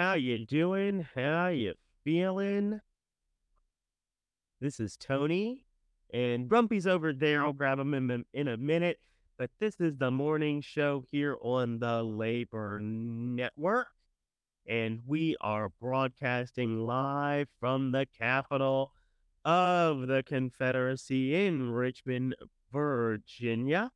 [0.00, 1.06] How you doing?
[1.14, 2.80] How you feeling?
[4.58, 5.66] This is Tony,
[6.10, 7.44] and Grumpy's over there.
[7.44, 8.98] I'll grab him in, in a minute.
[9.36, 13.88] But this is the morning show here on the Labor Network,
[14.66, 18.92] and we are broadcasting live from the capital
[19.44, 22.36] of the Confederacy in Richmond,
[22.72, 23.90] Virginia.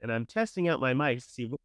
[0.00, 1.60] And I'm testing out my mic to see what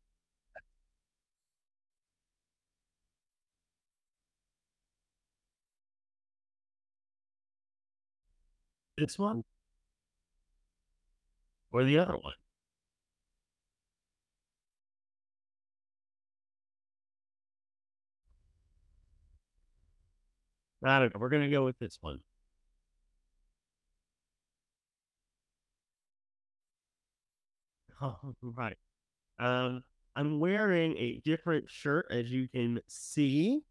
[8.98, 9.44] this one
[11.72, 12.34] or the other one.
[20.84, 21.20] I don't know.
[21.20, 22.22] We're gonna go with this one.
[28.02, 28.78] Oh, right.
[29.40, 29.84] Um,
[30.16, 33.61] I'm wearing a different shirt, as you can see.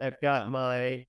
[0.00, 1.06] I've got my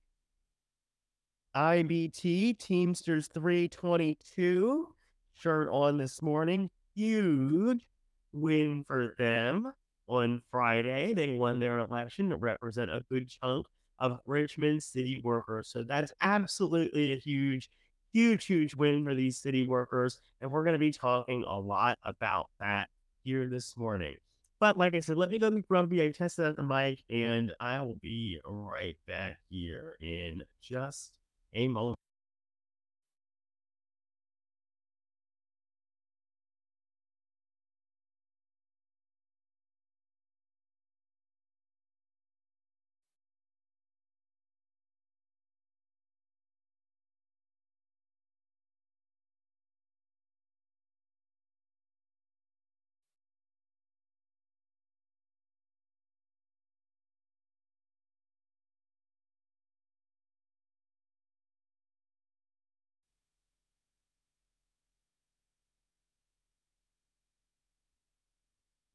[1.56, 4.88] IBT Teamsters 322
[5.32, 6.68] shirt on this morning.
[6.94, 7.88] Huge
[8.34, 9.72] win for them
[10.06, 11.14] on Friday.
[11.14, 13.66] They won their election to represent a good chunk
[13.98, 15.68] of Richmond city workers.
[15.68, 17.70] So that's absolutely a huge,
[18.12, 20.20] huge, huge win for these city workers.
[20.42, 22.90] And we're going to be talking a lot about that
[23.24, 24.16] here this morning.
[24.60, 26.04] But like I said, let me go to Grumpy.
[26.04, 31.12] I tested out the mic and I will be right back here in just
[31.56, 32.05] a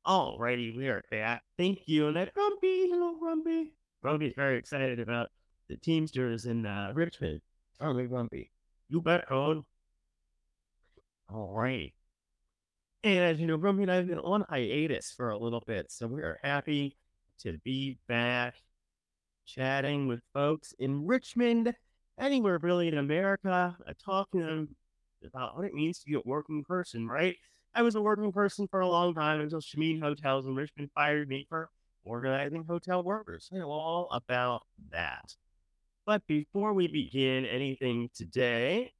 [0.06, 1.44] Alrighty, we are back.
[1.57, 2.07] Thank you.
[2.07, 3.72] And that Grumpy, hello Grumpy.
[4.01, 5.29] Grumpy's very excited about
[5.69, 7.39] the Teamsters in uh, Richmond.
[7.79, 8.51] Aren't we, Grumpy?
[8.90, 9.63] You bet, Code.
[11.31, 11.94] All right.
[13.03, 15.91] And as you know, Grumpy and I have been on hiatus for a little bit,
[15.91, 16.97] so we are happy
[17.41, 18.56] to be back
[19.45, 21.75] chatting with folks in Richmond,
[22.19, 24.75] anywhere really in America, uh, talking to them
[25.23, 27.35] about what it means to be a working person, right?
[27.73, 31.29] I was a working person for a long time until Shamin Hotels in Richmond fired
[31.29, 31.69] me for
[32.03, 33.49] organizing hotel workers.
[33.53, 35.35] I know all about that.
[36.05, 38.91] But before we begin anything today,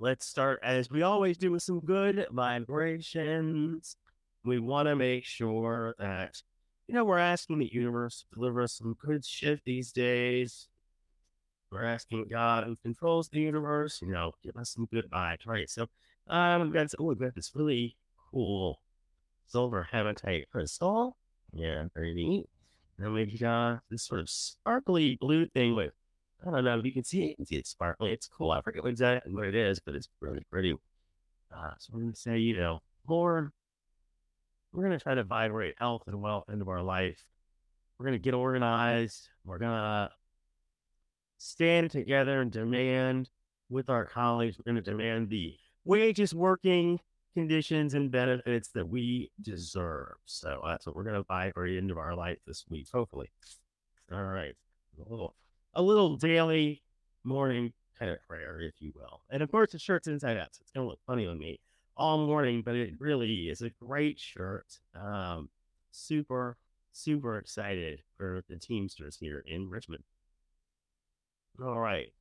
[0.00, 3.96] let's start as we always do with some good vibrations.
[4.44, 6.42] We want to make sure that,
[6.88, 10.68] you know, we're asking the universe to deliver us some good shit these days.
[11.70, 15.68] We're asking God who controls the universe, you know, give us some good vibes, right?
[15.70, 15.86] So
[16.28, 17.96] um, got, oh, we've got this really
[18.30, 18.80] cool
[19.46, 21.16] silver hematite crystal.
[21.52, 22.46] Yeah, very neat.
[22.98, 25.92] Then we've got this sort of sparkly blue thing with,
[26.46, 27.28] I don't know if you can see it.
[27.30, 28.12] You can see sparkly.
[28.12, 28.50] It's cool.
[28.50, 30.74] I forget exactly what it is, but it's really pretty.
[31.54, 33.52] Uh, so we're to say, you know, more.
[34.72, 37.24] we're to try to vibrate health and wealth into our life.
[37.98, 39.28] We're to get organized.
[39.44, 40.10] We're to
[41.38, 43.30] stand together and demand
[43.70, 44.58] with our colleagues.
[44.58, 45.54] We're to demand the
[45.86, 47.00] wages, working
[47.34, 50.14] conditions, and benefits that we deserve.
[50.26, 52.88] So that's what we're going to fight for the end of our life this week,
[52.92, 53.30] hopefully.
[54.12, 54.54] All right.
[54.98, 55.34] A little,
[55.74, 56.82] a little daily
[57.24, 59.20] morning kind of prayer, if you will.
[59.30, 61.60] And of course, the shirt's inside out, so it's going to look funny on me
[61.96, 64.66] all morning, but it really is a great shirt.
[64.94, 65.48] Um,
[65.92, 66.56] super,
[66.92, 70.04] super excited for the Teamsters here in Richmond.
[71.62, 72.12] All right.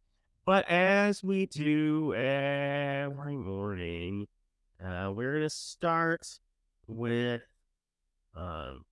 [0.45, 4.27] But as we do every morning,
[4.79, 6.27] uh, we're going to start
[6.85, 7.41] with
[8.35, 8.85] um,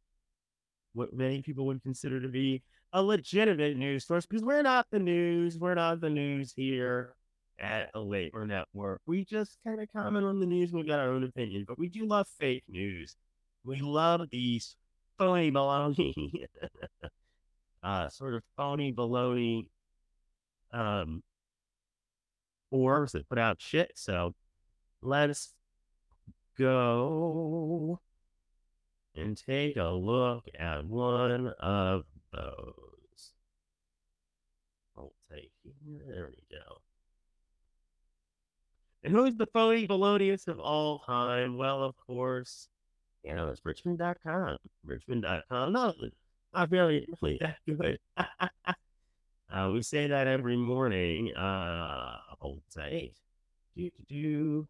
[0.94, 4.98] what many people would consider to be a legitimate news source because we're not the
[4.98, 5.60] news.
[5.60, 7.14] We're not the news here
[7.60, 9.02] at a labor network.
[9.06, 10.72] We just kind of comment on the news.
[10.72, 13.16] We've got our own opinion, but we do love fake news.
[13.64, 14.76] We love these
[15.20, 16.46] phony baloney,
[17.84, 19.68] uh, sort of phony baloney
[20.72, 21.22] um,
[22.74, 23.92] Forbes that put out shit.
[23.94, 24.34] So
[25.04, 25.54] let's
[26.58, 28.00] go
[29.16, 33.34] and take a look at one of those.
[34.98, 36.02] I'll take here.
[36.08, 36.78] there we go.
[39.04, 41.58] And who's the phony baloniest of all time?
[41.58, 42.70] Well, of course,
[43.24, 44.58] you know, it's Richmond.com.
[44.84, 45.74] Richmond.com.
[45.74, 45.96] Not,
[46.56, 48.00] Not really, really that good.
[48.18, 51.36] uh, we say that every morning.
[51.36, 53.14] Uh, hold tight.
[53.76, 54.68] Do, do, do.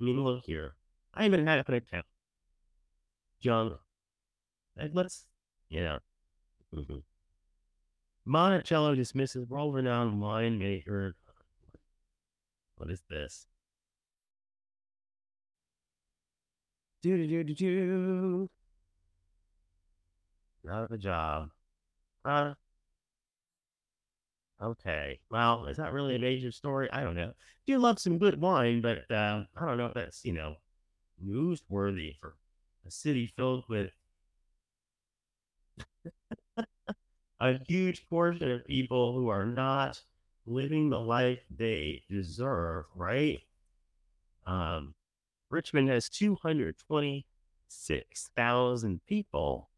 [0.00, 0.74] I mean, look here.
[1.12, 2.06] I even had an account.
[3.40, 3.76] Young.
[4.92, 5.26] Let's,
[5.68, 5.98] you know.
[6.74, 6.98] Mm-hmm.
[8.24, 11.12] Monticello dismisses world-renowned winemaker.
[12.76, 13.46] What is this?
[17.02, 18.50] Do do do do do.
[20.64, 21.50] Not a job.
[22.24, 22.54] Uh,
[24.62, 25.20] okay.
[25.30, 26.88] Well, is that really a major story?
[26.92, 27.32] I don't know.
[27.66, 30.56] Do love some good wine, but uh, I don't know if that's you know
[31.24, 32.36] newsworthy for
[32.86, 33.90] a city filled with
[37.40, 40.02] a huge portion of people who are not
[40.46, 43.40] living the life they deserve, right?
[44.46, 44.94] Um,
[45.50, 49.68] Richmond has 226,000 people.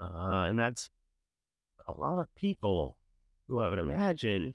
[0.00, 0.90] Uh, and that's
[1.88, 2.96] a lot of people
[3.48, 4.54] who I would imagine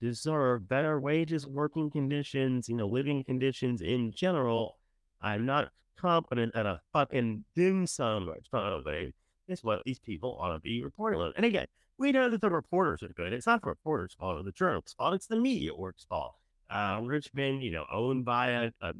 [0.00, 4.78] deserve better wages, working conditions, you know, living conditions in general.
[5.20, 9.12] I'm not confident that a fucking dim sum something
[9.46, 11.32] is what these people ought to be reporting on.
[11.36, 11.66] And again,
[11.98, 13.32] we know that the reporters are good.
[13.32, 15.14] It's not the reporters' fault the journalist's fault.
[15.14, 16.34] It's the media work's fault.
[16.68, 18.94] Uh, Richmond, you know, owned by a, a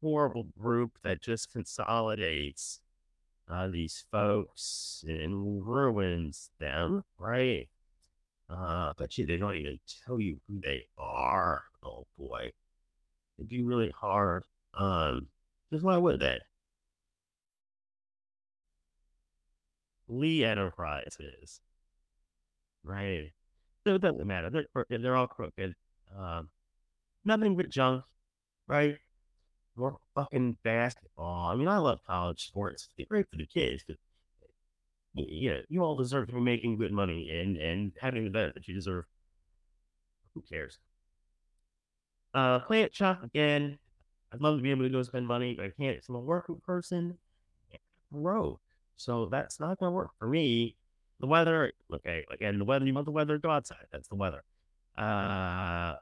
[0.00, 2.80] horrible group that just consolidates
[3.50, 7.68] uh, these folks and ruins them, right?
[8.50, 11.64] Uh, but you, they don't even tell you who they are.
[11.82, 12.50] Oh boy,
[13.38, 14.44] it'd be really hard.
[14.74, 15.28] Um,
[15.72, 16.38] just why would they?
[20.08, 21.60] Lee Enterprises,
[22.82, 23.32] right?
[23.86, 24.50] So it doesn't matter.
[24.50, 25.02] They're crooked.
[25.02, 25.74] They're all crooked.
[26.16, 26.48] Um,
[27.24, 28.04] nothing but junk,
[28.66, 28.96] right?
[29.76, 31.50] More fucking basketball.
[31.50, 32.88] I mean, I love college sports.
[32.96, 33.84] It's great for the kids.
[33.86, 33.96] But,
[35.18, 38.74] know, you all deserve to be making good money and and having the benefits you
[38.74, 39.04] deserve.
[40.34, 40.78] Who cares?
[42.34, 43.78] Uh, plant shop again.
[44.32, 45.98] I'd love to be able to go spend money, but I can't.
[46.08, 47.18] I'm a working person.
[48.10, 48.58] Road.
[48.96, 50.76] So that's not going to work for me.
[51.20, 53.86] The weather, okay, again, the weather, you want the weather, go outside.
[53.90, 54.44] That's the weather.
[54.96, 55.00] Uh,
[55.94, 55.96] I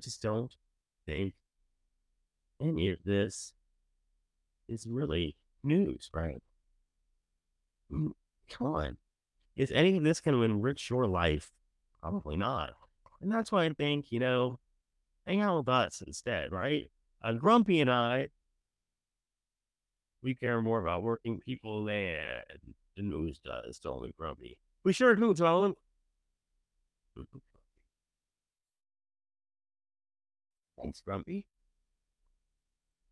[0.00, 0.54] just don't
[1.06, 1.34] think
[2.60, 3.52] any of this
[4.68, 6.42] is really news, right?
[7.92, 8.12] Mm,
[8.50, 8.96] come on.
[9.56, 11.50] Is any of this going to enrich your life?
[12.00, 12.70] Probably not.
[13.20, 14.58] And that's why I think, you know,
[15.26, 16.90] hang out with us instead, right?
[17.22, 18.28] Uh, Grumpy and I
[20.22, 22.16] we care more about working people than
[22.96, 24.58] the news does, don't we, Grumpy?
[24.84, 25.74] We sure do, John.
[30.76, 31.46] Thanks, Grumpy.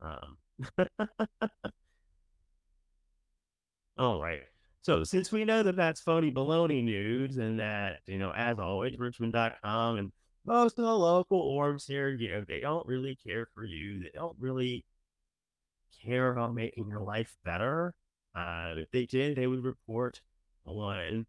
[0.01, 0.37] Um.
[3.99, 4.43] All right.
[4.87, 8.97] So since we know that that's phony baloney news and that, you know, as always,
[8.97, 10.13] richmond.com and
[10.45, 13.99] most of the local orbs here, you know, they don't really care for you.
[13.99, 14.85] They don't really
[16.05, 17.97] care about making your life better,
[18.37, 20.21] uh, if they did, they would report
[20.67, 21.27] on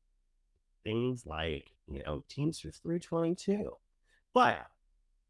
[0.84, 3.72] things like, you know, Teamsters 322.
[4.36, 4.68] But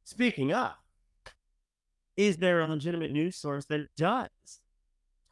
[0.04, 0.74] speaking of,
[2.18, 4.28] is there a legitimate news source that does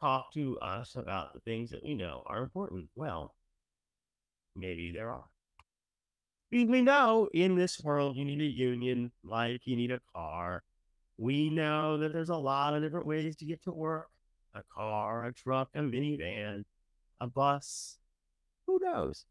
[0.00, 2.88] talk to us about the things that we know are important?
[2.94, 3.34] Well,
[4.54, 5.24] maybe there are.
[6.50, 10.62] We know in this world you need a union, like you need a car,
[11.18, 14.08] we know that there's a lot of different ways to get to work
[14.54, 16.64] a car, a truck, a minivan,
[17.20, 17.98] a bus.
[18.66, 19.26] Who knows?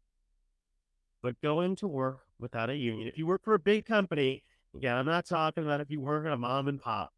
[1.22, 4.44] But going to work without a union, if you work for a big company,
[4.74, 7.12] again, I'm not talking about if you work at a mom and pop.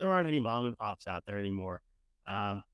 [0.00, 1.80] There aren't any mom and pops out there anymore.
[2.26, 2.64] Um,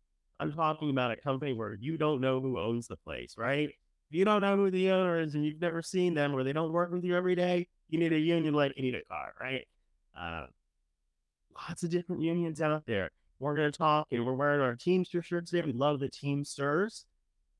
[0.40, 3.68] I'm talking about a company where you don't know who owns the place, right?
[3.68, 6.52] If you don't know who the owner is and you've never seen them or they
[6.52, 9.35] don't work with you every day, you need a union like you need a car,
[9.40, 9.66] right?
[10.18, 10.47] Uh,
[11.54, 13.11] lots of different unions out there.
[13.40, 15.66] We're going to talk and we're wearing our Teamster shirts today.
[15.66, 17.04] We love the Teamsters,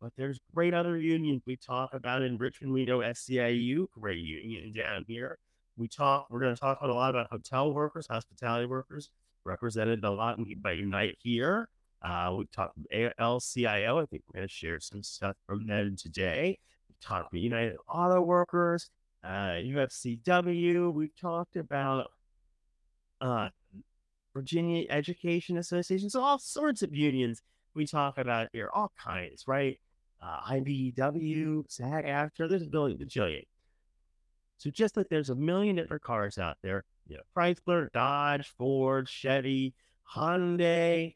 [0.01, 2.73] but there's great other unions we talk about in Richmond.
[2.73, 5.39] We know SEIU, great union down here.
[5.77, 9.11] We talk, we're going to talk a lot about hotel workers, hospitality workers,
[9.45, 11.69] represented a lot by Unite here.
[12.03, 13.99] Uh, we talked AFL-CIO.
[13.99, 16.59] I think we're going to share some stuff from them today.
[16.89, 18.91] We talked about United Auto Workers,
[19.25, 20.93] uh, UFCW.
[20.93, 22.11] We've talked about
[23.21, 23.49] uh,
[24.35, 26.09] Virginia Education Association.
[26.11, 27.43] So all sorts of unions
[27.75, 29.79] we talk about here, all kinds, right?
[30.23, 33.45] Uh, IBEW, SAG AFTRA, there's a billion, bajillion.
[34.59, 39.09] So just like there's a million different cars out there, you know, Chrysler, Dodge, Ford,
[39.09, 39.75] Chevy,
[40.15, 41.15] Hyundai,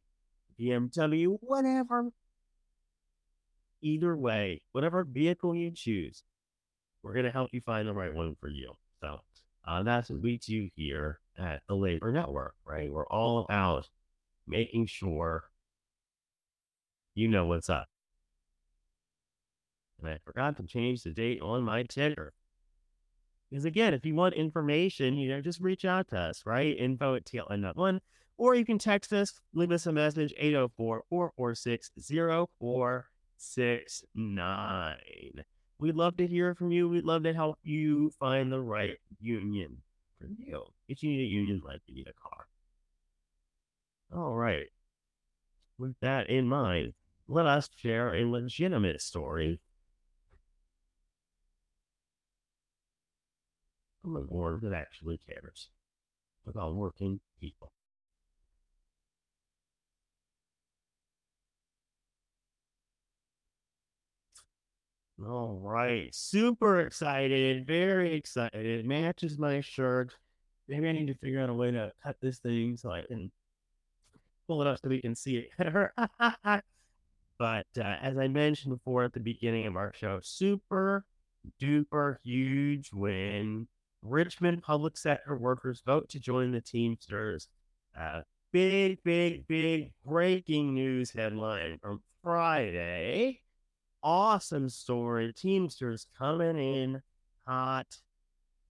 [0.63, 2.11] BMW, whatever.
[3.81, 6.23] Either way, whatever vehicle you choose,
[7.03, 8.75] we're going to help you find the right one for you.
[9.01, 9.19] So
[9.67, 12.93] uh, that's what we do here at the Labor Network, right?
[12.93, 13.89] We're all about
[14.47, 15.45] making sure
[17.15, 17.89] you know what's up.
[20.01, 22.33] And I forgot to change the date on my ticker.
[23.51, 26.77] Because again, if you want information, you know, just reach out to us, right?
[26.77, 28.01] Info at TLN.one.
[28.39, 31.91] Or you can text us, leave us a message, 804 446
[32.59, 35.45] 0469.
[35.79, 36.89] We'd love to hear from you.
[36.89, 39.83] We'd love to help you find the right union
[40.19, 40.65] for you.
[40.89, 42.47] If you need a union, like you need a car.
[44.15, 44.67] All right.
[45.79, 46.93] With that in mind,
[47.27, 49.59] let us share a legitimate story
[54.03, 55.71] from a board that actually cares
[56.47, 57.73] about working people.
[65.27, 66.13] All right.
[66.15, 67.67] Super excited.
[67.67, 68.67] Very excited.
[68.67, 70.17] It Matches my shirt.
[70.69, 73.31] Maybe I need to figure out a way to cut this thing so I can
[74.49, 75.93] pull it up so we can see it better.
[77.39, 81.05] but uh, as I mentioned before at the beginning of our show, super
[81.61, 83.69] duper huge win.
[84.03, 87.49] Richmond public sector workers vote to join the Teamsters.
[87.99, 93.43] Uh, big, big, big breaking news headline from Friday
[94.03, 95.33] awesome story.
[95.33, 97.03] Teamsters coming in
[97.47, 97.99] hot.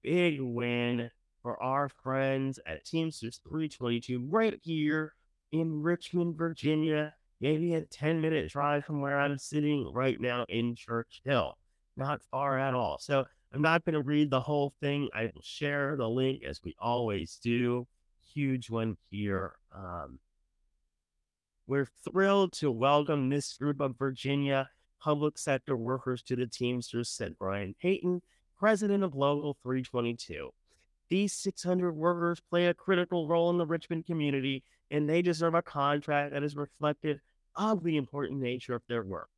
[0.02, 1.10] Big win
[1.42, 5.14] for our friends at Teamsters 322 right here
[5.52, 7.14] in Richmond, Virginia.
[7.40, 11.56] Maybe a 10 minute drive from where I'm sitting right now in Church Hill.
[11.96, 12.98] Not far at all.
[12.98, 15.08] So I'm not going to read the whole thing.
[15.14, 17.86] I will share the link as we always do.
[18.32, 19.54] Huge one here.
[19.74, 20.18] Um,
[21.66, 24.70] we're thrilled to welcome this group of Virginia
[25.02, 28.22] public sector workers to the Teamsters, said Brian Payton,
[28.56, 30.50] president of Local 322.
[31.08, 35.62] These 600 workers play a critical role in the Richmond community, and they deserve a
[35.62, 37.20] contract that is reflective
[37.56, 39.28] of the important nature of their work.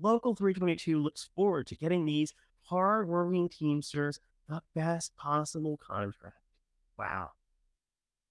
[0.00, 6.36] Local 322 looks forward to getting these hardworking Teamsters the best possible contract.
[6.98, 7.30] Wow.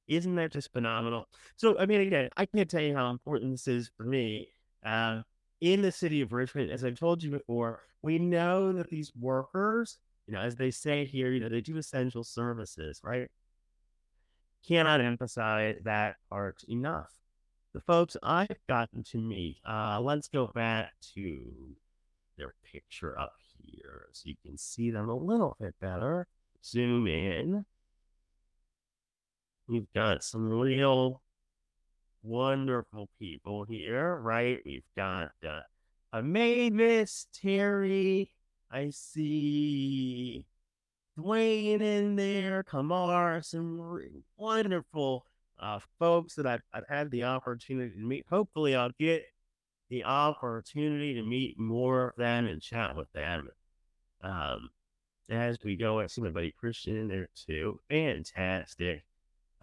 [0.07, 1.27] Isn't that just phenomenal?
[1.57, 4.49] So, I mean, again, I can't tell you how important this is for me.
[4.85, 5.23] Uh,
[5.61, 9.97] in the city of Richmond, as I've told you before, we know that these workers,
[10.27, 13.29] you know, as they say here, you know, they do essential services, right?
[14.67, 17.11] Cannot emphasize that part enough.
[17.73, 21.75] The folks I've gotten to meet, uh, let's go back to
[22.37, 26.27] their picture up here so you can see them a little bit better.
[26.63, 27.65] Zoom in.
[29.67, 31.21] We've got some real
[32.25, 34.59] wonderful people here, right?
[34.65, 35.61] We've got uh,
[36.11, 38.31] a Mavis, Terry.
[38.71, 40.45] I see
[41.17, 45.25] Dwayne in there, Kamar, some wonderful
[45.59, 48.25] uh, folks that I've, I've had the opportunity to meet.
[48.29, 49.23] Hopefully, I'll get
[49.89, 53.49] the opportunity to meet more of them and chat with them.
[54.21, 54.69] Um,
[55.29, 57.79] as we go, I see my buddy Christian in there too.
[57.89, 59.03] Fantastic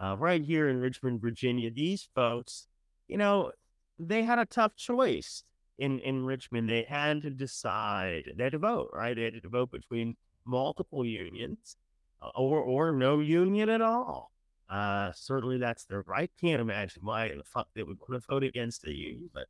[0.02, 2.66] uh, right here in Richmond, Virginia, these folks,
[3.06, 3.52] you know,
[3.98, 5.44] they had a tough choice
[5.78, 6.68] in, in Richmond.
[6.68, 9.14] They had to decide, they had to vote, right?
[9.14, 11.76] They had to vote between multiple unions
[12.20, 14.32] uh, or, or no union at all.
[14.68, 16.30] Uh, certainly that's their right.
[16.40, 19.46] Can't imagine why the fuck they would want to vote against the union, but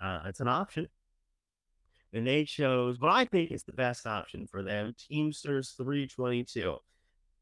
[0.00, 0.86] uh, it's an option.
[2.12, 6.76] And they chose what I think is the best option for them Teamsters 322.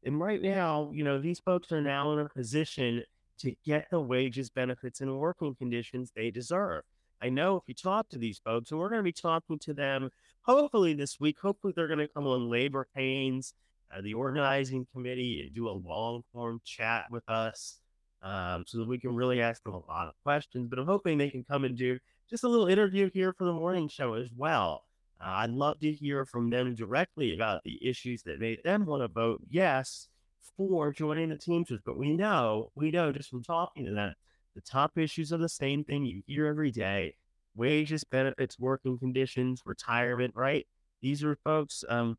[0.05, 3.03] And right now, you know, these folks are now in a position
[3.39, 6.83] to get the wages, benefits, and working conditions they deserve.
[7.21, 9.73] I know if you talk to these folks, and we're going to be talking to
[9.73, 10.09] them
[10.43, 13.55] hopefully this week, hopefully they're going to come on labor pains,
[13.91, 17.79] uh, the organizing committee, and do a long form chat with us
[18.21, 20.67] um, so that we can really ask them a lot of questions.
[20.69, 21.97] But I'm hoping they can come and do
[22.29, 24.84] just a little interview here for the morning show as well.
[25.19, 29.01] Uh, I'd love to hear from them directly about the issues that made them want
[29.01, 30.09] to vote yes
[30.57, 31.81] for joining the Teamsters.
[31.85, 34.13] But we know, we know just from talking to them,
[34.55, 37.15] the top issues are the same thing you hear every day
[37.55, 40.67] wages, benefits, working conditions, retirement, right?
[41.01, 42.17] These are folks, um,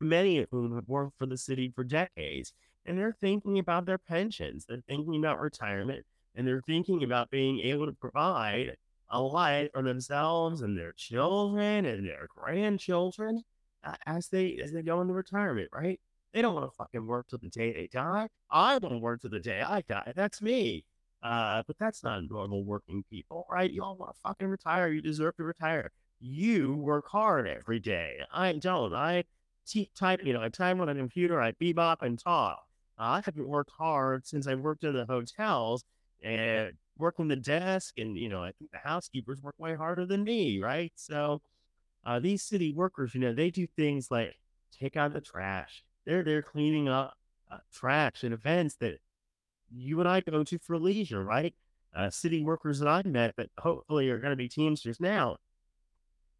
[0.00, 2.52] many of whom have worked for the city for decades,
[2.84, 7.60] and they're thinking about their pensions, they're thinking about retirement, and they're thinking about being
[7.60, 8.76] able to provide
[9.10, 13.42] a life for themselves and their children and their grandchildren
[13.84, 16.00] uh, as they as they go into retirement, right?
[16.32, 18.28] They don't want to fucking work till the day they die.
[18.50, 20.12] I want to work till the day I die.
[20.14, 20.84] That's me.
[21.22, 23.70] Uh, but that's not normal working people, right?
[23.70, 24.88] You all want to fucking retire.
[24.88, 25.90] You deserve to retire.
[26.20, 28.20] You work hard every day.
[28.32, 28.94] I don't.
[28.94, 29.24] I
[29.66, 32.62] t- type, you know, I type on a computer, I bebop and talk.
[32.98, 35.84] I haven't worked hard since I worked in the hotels
[36.22, 37.98] and working the desk.
[37.98, 40.92] And, you know, I think the housekeepers work way harder than me, right?
[40.96, 41.42] So
[42.04, 44.36] uh, these city workers, you know, they do things like
[44.78, 45.84] take out the trash.
[46.06, 47.14] They're they're cleaning up
[47.50, 48.98] uh, trash and events that
[49.70, 51.54] you and I go to for leisure, right?
[51.94, 55.36] Uh, city workers that I've met that hopefully are going to be Teamsters now.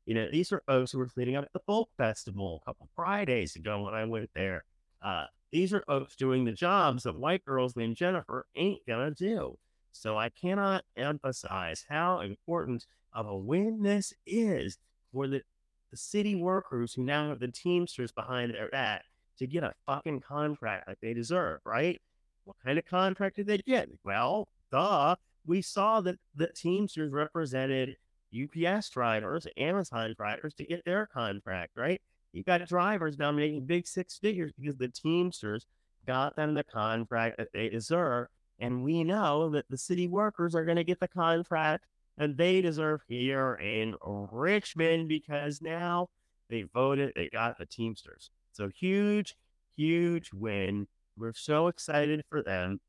[0.06, 2.88] You know, these are folks who were cleaning up at the folk festival a couple
[2.96, 4.64] Fridays ago when I went there.
[5.02, 9.58] Uh, these are folks doing the jobs that white girls named Jennifer ain't gonna do.
[9.92, 14.78] So I cannot emphasize how important of a win this is
[15.12, 15.42] for the,
[15.90, 19.04] the city workers who now have the Teamsters behind their back
[19.38, 22.00] to get a fucking contract like they deserve, right?
[22.44, 23.88] What kind of contract did they get?
[24.04, 25.16] Well, duh.
[25.46, 27.96] We saw that the Teamsters represented
[28.34, 32.00] UPS drivers, Amazon drivers to get their contract, right?
[32.32, 35.66] You got drivers now making big six figures because the Teamsters
[36.06, 38.28] got them the contract that they deserve.
[38.60, 41.86] And we know that the city workers are going to get the contract
[42.18, 46.10] and they deserve here in Richmond because now
[46.50, 48.30] they voted, they got the Teamsters.
[48.52, 49.36] So huge,
[49.76, 50.86] huge win.
[51.16, 52.80] We're so excited for them.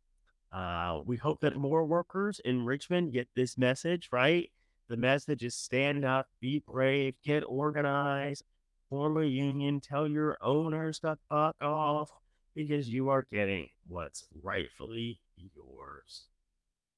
[0.52, 4.52] Uh, we hope that more workers in Richmond get this message, right?
[4.90, 8.44] The message is stand up, be brave, get organized,
[8.90, 12.12] form a union, tell your owners to fuck off
[12.54, 15.22] because you are getting what's rightfully
[15.56, 16.26] yours.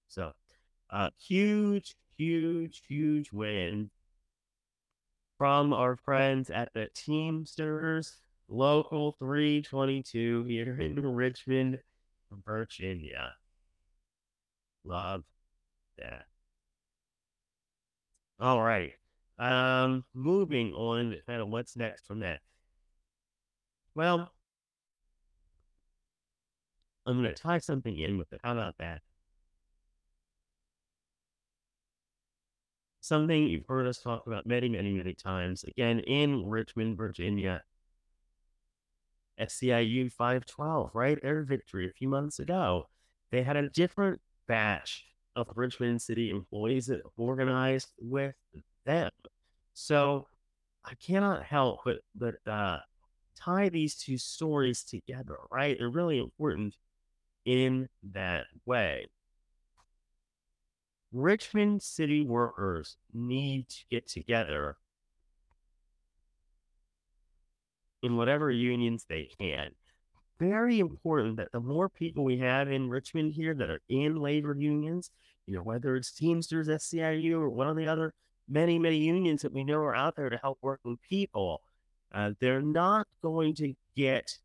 [0.08, 0.34] So,
[0.90, 3.90] uh, huge, huge, huge win
[5.38, 8.18] from our friends at the Teamsters
[8.50, 11.80] Local 322 here in Richmond,
[12.46, 13.34] Virginia.
[14.84, 15.24] Love
[15.98, 16.26] that.
[18.40, 18.94] All right.
[19.40, 22.42] Um, moving on, kind of what's next from that?
[23.96, 24.33] Well,
[27.06, 28.40] I'm going to tie something in with it.
[28.44, 29.02] How about that?
[33.02, 35.66] Something you've heard us talk about many, many, many times.
[35.66, 37.64] Again, in Richmond, Virginia,
[39.38, 41.22] SEIU 512, right?
[41.22, 42.88] Their victory a few months ago.
[43.32, 48.36] They had a different batch of Richmond City employees that organized with
[48.86, 49.10] them.
[49.74, 50.28] So
[50.86, 52.80] I cannot help but, but uh,
[53.36, 55.76] tie these two stories together, right?
[55.78, 56.76] They're really important
[57.46, 59.08] in that way.
[61.12, 64.78] Richmond city workers need to get together
[68.02, 69.70] in whatever unions they can.
[70.40, 74.56] Very important that the more people we have in Richmond here that are in labor
[74.56, 75.12] unions,
[75.46, 78.14] you know, whether it's Teamsters, SEIU, or one of the other
[78.50, 81.62] many, many unions that we know are out there to help working people,
[82.12, 84.40] uh, they're not going to get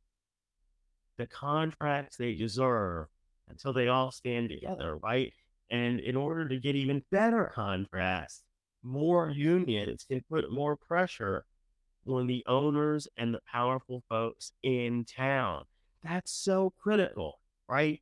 [1.18, 3.06] the contracts they deserve
[3.48, 5.32] until they all stand together, right?
[5.70, 8.42] And in order to get even better contracts,
[8.82, 11.44] more unions can put more pressure
[12.06, 15.64] on the owners and the powerful folks in town.
[16.02, 18.00] That's so critical, right?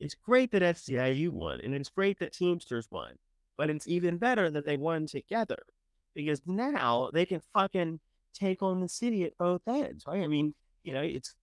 [0.00, 3.12] It's great that SEIU won, and it's great that Teamsters won,
[3.56, 5.62] but it's even better that they won together
[6.14, 8.00] because now they can fucking
[8.34, 10.22] take on the city at both ends, right?
[10.22, 11.34] I mean, you know, it's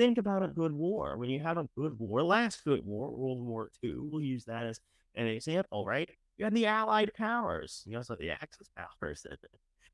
[0.00, 1.18] think about a good war.
[1.18, 4.64] When you have a good war, last good war, World War II, we'll use that
[4.64, 4.80] as
[5.14, 6.08] an example, right?
[6.38, 9.26] You had the Allied powers, you also had the Axis powers,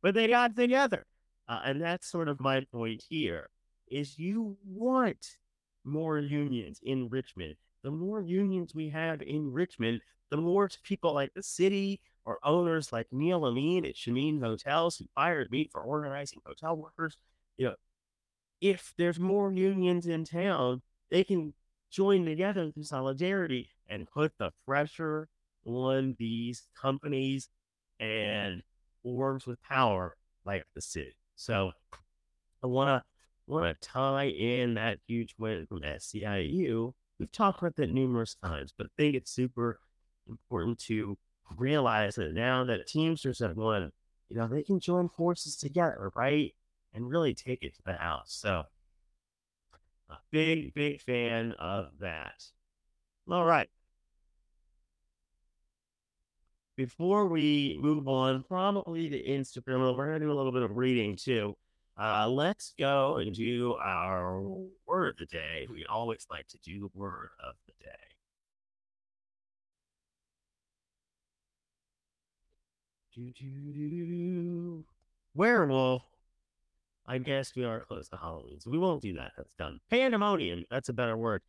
[0.02, 1.04] but they got together.
[1.48, 3.50] Uh, and that's sort of my point here
[3.88, 5.26] is you want
[5.84, 7.56] more unions in Richmond.
[7.82, 12.92] The more unions we have in Richmond, the more people like the city or owners
[12.92, 17.16] like Neil Amin at Shamin Hotels who fired me for organizing hotel workers.
[17.56, 17.74] You know,
[18.60, 21.54] if there's more unions in town, they can
[21.90, 25.28] join together through solidarity and put the pressure
[25.64, 27.48] on these companies
[28.00, 28.62] and
[29.04, 31.16] orgs with power like the city.
[31.36, 31.72] So
[32.62, 33.04] I want to
[33.46, 36.92] want to tie in that huge win from SEIU.
[37.18, 39.78] We've talked about that numerous times, but I think it's super
[40.28, 41.16] important to
[41.56, 43.92] realize that now that Teamsters have won,
[44.28, 46.54] you know, they can join forces together, right?
[46.96, 48.32] and really take it to the house.
[48.40, 48.64] So,
[50.08, 52.42] a big, big fan of that.
[53.30, 53.68] All right.
[56.76, 60.76] Before we move on, probably to Instagram, we're going to do a little bit of
[60.76, 61.56] reading too.
[61.98, 64.42] Uh, let's go and do our
[64.86, 65.66] word of the day.
[65.70, 67.90] We always like to do the word of the day.
[73.14, 74.84] Do, do, do, do.
[75.34, 76.02] Werewolf
[77.08, 79.32] I guess we are close to Halloween, so we won't do that.
[79.36, 79.78] That's done.
[79.90, 80.64] Pandemonium.
[80.70, 81.42] That's a better word.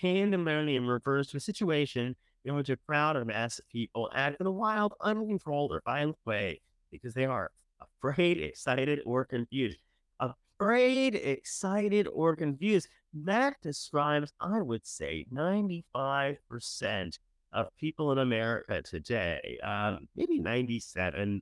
[0.00, 4.46] Pandemonium refers to a situation in which a crowd or mass of people act in
[4.46, 9.78] a wild, uncontrolled, or violent way because they are afraid, excited, or confused.
[10.20, 12.88] Afraid, excited, or confused.
[13.12, 17.18] That describes, I would say, 95%
[17.52, 19.58] of people in America today.
[19.62, 21.40] Um, maybe 97%,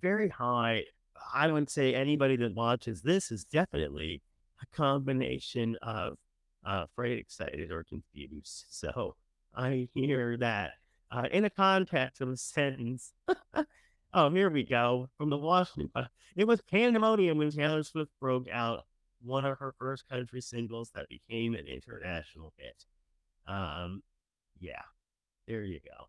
[0.00, 0.84] very high.
[1.34, 4.22] I would say anybody that watches this is definitely
[4.62, 6.14] a combination of
[6.64, 8.66] uh, afraid, excited, or confused.
[8.70, 9.16] So
[9.54, 10.72] I hear that
[11.10, 13.12] uh, in the context of a sentence.
[14.14, 15.08] oh, here we go.
[15.16, 16.08] From the Washington.
[16.36, 18.84] It was pandemonium when Taylor Swift broke out
[19.22, 22.84] one of her first country singles that became an international hit.
[23.46, 24.02] Um,
[24.58, 24.82] yeah,
[25.46, 26.06] there you go.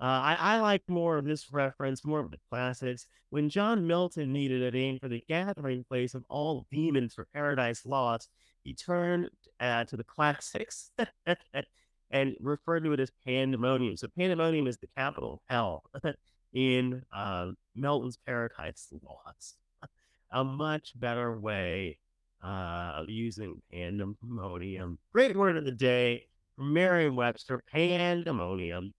[0.00, 3.06] Uh, I, I like more of this reference, more of the classics.
[3.28, 7.84] When John Milton needed a name for the gathering place of all demons for Paradise
[7.84, 8.30] Lost,
[8.64, 9.28] he turned
[9.60, 10.90] uh, to the classics
[12.10, 13.96] and referred to it as pandemonium.
[13.98, 15.84] So pandemonium is the capital of hell
[16.54, 19.56] in uh, Milton's Paradise Lost.
[20.32, 21.98] A much better way
[22.42, 24.98] uh, of using pandemonium.
[25.12, 28.94] Great word of the day from Merriam-Webster, pandemonium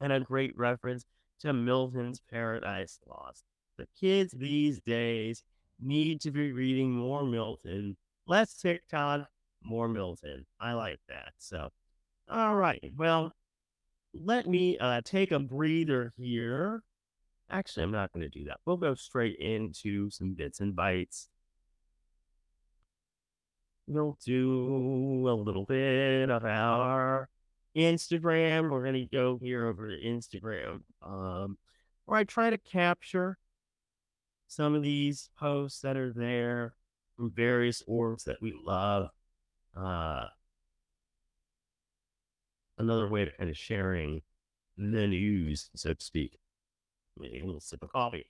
[0.00, 1.04] and a great reference
[1.40, 3.44] to Milton's Paradise Lost.
[3.78, 5.42] The kids these days
[5.80, 9.26] need to be reading more Milton, less TikTok,
[9.62, 10.46] more Milton.
[10.60, 11.32] I like that.
[11.38, 11.70] So,
[12.28, 12.92] all right.
[12.96, 13.32] Well,
[14.12, 16.82] let me uh, take a breather here.
[17.50, 18.58] Actually, I'm not going to do that.
[18.64, 21.28] We'll go straight into some bits and bytes.
[23.86, 27.28] We'll do a little bit of our
[27.76, 28.70] Instagram.
[28.70, 31.58] We're going to go here over to Instagram, um,
[32.06, 33.38] where I try to capture
[34.48, 36.74] some of these posts that are there
[37.16, 39.10] from various orgs that we love.
[39.76, 40.24] Uh,
[42.78, 44.22] another way of kind of sharing
[44.76, 46.38] the news, so to speak.
[47.16, 48.26] Maybe a little sip of coffee.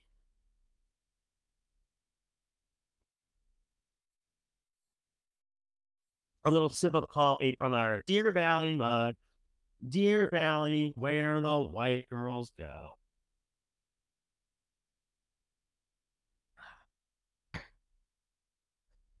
[6.43, 9.15] A little sip of coffee from our Deer Valley mug.
[9.87, 12.97] Deer Valley, where the white girls go.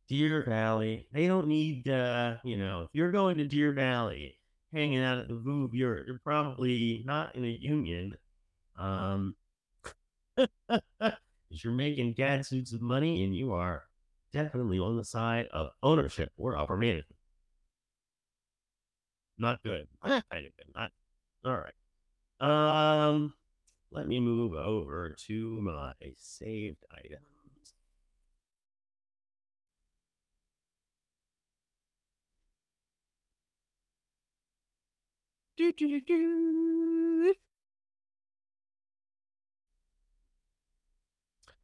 [0.07, 4.37] Deer Valley, they don't need, uh, you know, if you're going to Deer Valley,
[4.73, 8.17] hanging out at the Voob, you're, you're probably not in a union.
[8.77, 9.35] Um,
[11.49, 13.83] you're making gadzooks of money and you are
[14.31, 17.15] definitely on the side of ownership or upper management.
[19.41, 19.87] Not good.
[20.05, 20.23] Not
[20.75, 20.91] Not
[21.43, 21.73] all right.
[22.39, 23.33] Um,
[23.91, 27.23] let me move over to my saved items.
[35.57, 37.33] Do, do, do.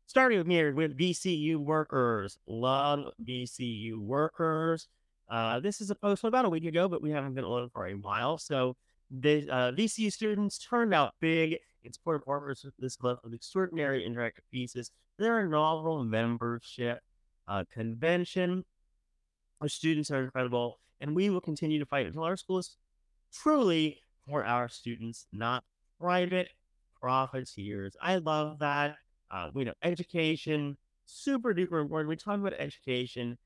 [0.07, 2.39] Starting with me with VCU workers.
[2.47, 4.87] Love VCU workers.
[5.29, 7.69] Uh, this is a post from about a week ago, but we haven't been on
[7.69, 8.37] for a while.
[8.37, 8.75] So
[9.11, 14.43] the uh, VCU students turned out big in support of this month of extraordinary interactive
[14.51, 14.91] pieces.
[15.17, 16.99] Their inaugural membership
[17.47, 18.65] uh, convention.
[19.61, 22.77] Our students are incredible, and we will continue to fight until our school is
[23.33, 25.63] truly for our students, not
[25.99, 26.49] private
[27.01, 27.95] profiteers.
[28.01, 28.95] I love that.
[29.31, 32.09] Uh, we know education, super duper important.
[32.09, 33.37] We talk about education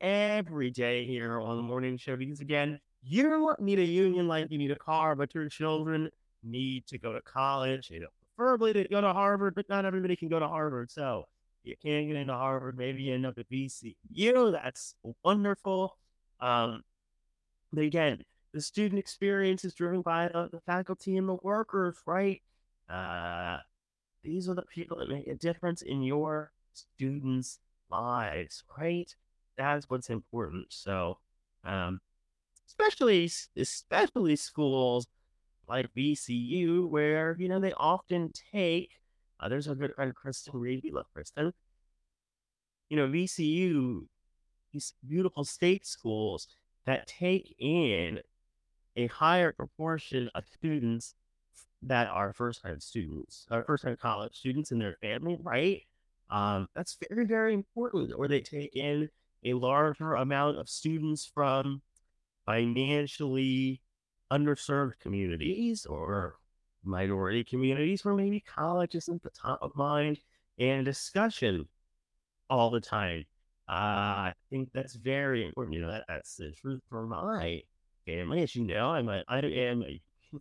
[0.00, 4.50] every day here on the morning show because again, you don't need a union like
[4.50, 6.10] you need a car, but your children
[6.42, 7.90] need to go to college.
[7.90, 10.90] You know, preferably to go to Harvard, but not everybody can go to Harvard.
[10.90, 11.26] So
[11.62, 14.52] you can't get into Harvard, maybe you end up at VCU.
[14.52, 15.98] That's wonderful.
[16.40, 16.82] Um,
[17.72, 22.40] but again, the student experience is driven by the, the faculty and the workers, right?
[22.88, 23.58] Uh,
[24.22, 27.58] these are the people that make a difference in your students'
[27.90, 29.14] lives, right?
[29.56, 30.66] That's what's important.
[30.70, 31.18] So,
[31.64, 32.00] um,
[32.66, 35.06] especially especially schools
[35.68, 39.00] like VCU, where you know they often take.
[39.38, 40.80] Uh, there's a good friend, Kristen Reed.
[40.82, 41.52] We love Kristen.
[42.88, 44.06] You know, VCU,
[44.72, 46.48] these beautiful state schools
[46.86, 48.20] that take in
[48.94, 51.14] a higher proportion of students
[51.82, 55.82] that are first time students, or first time college students in their family, right?
[56.30, 58.12] Um, that's very, very important.
[58.16, 59.10] Or they take in
[59.46, 61.80] a larger amount of students from
[62.44, 63.80] financially
[64.30, 66.36] underserved communities or
[66.84, 70.18] minority communities where maybe college isn't the top of mind
[70.58, 71.66] and discussion
[72.48, 73.24] all the time.
[73.68, 75.74] Uh, I think that's very important.
[75.74, 77.62] You know, that, that's the truth for my
[78.06, 78.42] family.
[78.42, 80.00] As you know, I'm a, I am a,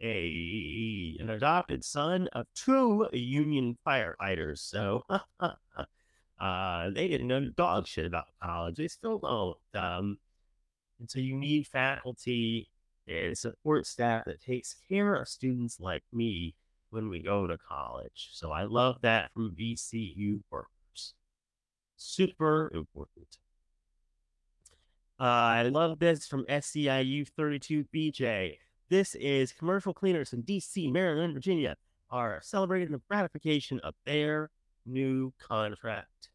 [0.00, 4.58] a an adopted son of two union firefighters.
[4.58, 5.04] So
[6.42, 8.76] uh, they didn't know dog shit about college.
[8.76, 9.56] They still don't.
[9.80, 10.18] Um,
[10.98, 12.68] and so you need faculty
[13.06, 16.56] and support staff that takes care of students like me
[16.90, 18.30] when we go to college.
[18.32, 21.14] So I love that from VCU workers.
[21.96, 23.38] Super important.
[25.20, 28.56] Uh, I love this from SEIU 32BJ.
[28.88, 31.76] This is commercial cleaners in DC, Maryland, Virginia
[32.10, 34.50] are celebrating the ratification of their
[34.84, 36.31] new contract.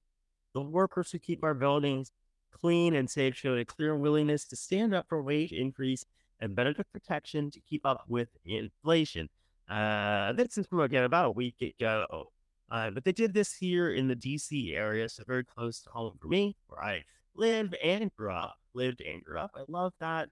[0.57, 2.11] The workers who keep our buildings
[2.51, 6.03] clean and safe showed a clear willingness to stand up for wage increase
[6.39, 9.29] and benefit protection to keep up with inflation.
[9.69, 12.31] Uh, this is from again about a week ago.
[12.71, 16.17] Uh, but they did this here in the DC area, so very close to home
[16.19, 17.03] for me, where I
[17.35, 18.55] live and grew up.
[18.73, 19.51] Lived and grew up.
[19.55, 20.29] I love that.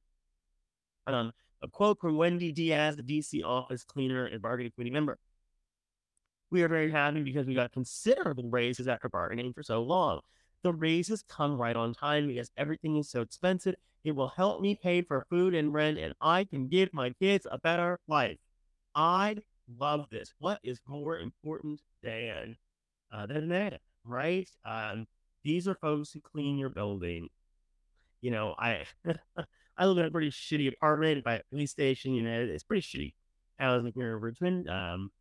[1.05, 5.19] Um, a quote from Wendy Diaz, the DC office cleaner and bargaining committee member.
[6.51, 10.21] We are very happy because we got considerable raises after bargaining for so long.
[10.63, 13.75] The raises come right on time because everything is so expensive.
[14.03, 17.47] It will help me pay for food and rent, and I can give my kids
[17.49, 18.37] a better life.
[18.93, 19.37] I
[19.79, 20.33] love this.
[20.39, 22.55] What is more important than
[23.11, 24.49] uh, than that, right?
[24.63, 25.07] Um,
[25.43, 27.29] these are folks who clean your building.
[28.21, 28.85] You know, I
[29.77, 32.13] I live in a pretty shitty apartment by a police station.
[32.13, 33.13] You know, it's pretty shitty
[33.59, 34.69] housing here in Richmond.
[34.69, 35.11] Um,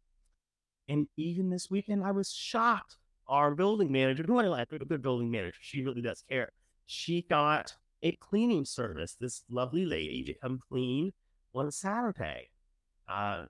[0.88, 2.96] and even this weekend, I was shocked.
[3.26, 6.50] Our building manager, who I like, a good building manager, she really does care.
[6.86, 11.12] She got a cleaning service, this lovely lady to come clean
[11.54, 12.50] on Saturday.
[13.08, 13.44] Uh,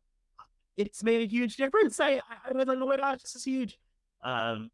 [0.76, 1.98] it's made a huge difference.
[2.00, 3.78] I, I was like, oh my gosh, this is huge.
[4.22, 4.70] Um,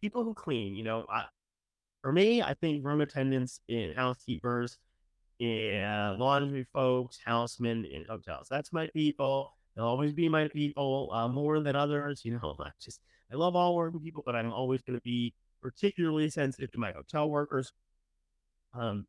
[0.00, 1.24] people who clean, you know, I,
[2.02, 4.78] for me, I think room attendants and housekeepers,
[5.38, 8.48] yeah, laundry folks, housemen in hotels.
[8.50, 9.54] That's my people.
[9.74, 12.24] They'll always be my people uh, more than others.
[12.24, 13.00] You know, I just
[13.32, 16.92] I love all working people, but I'm always going to be particularly sensitive to my
[16.92, 17.72] hotel workers.
[18.72, 19.06] Um,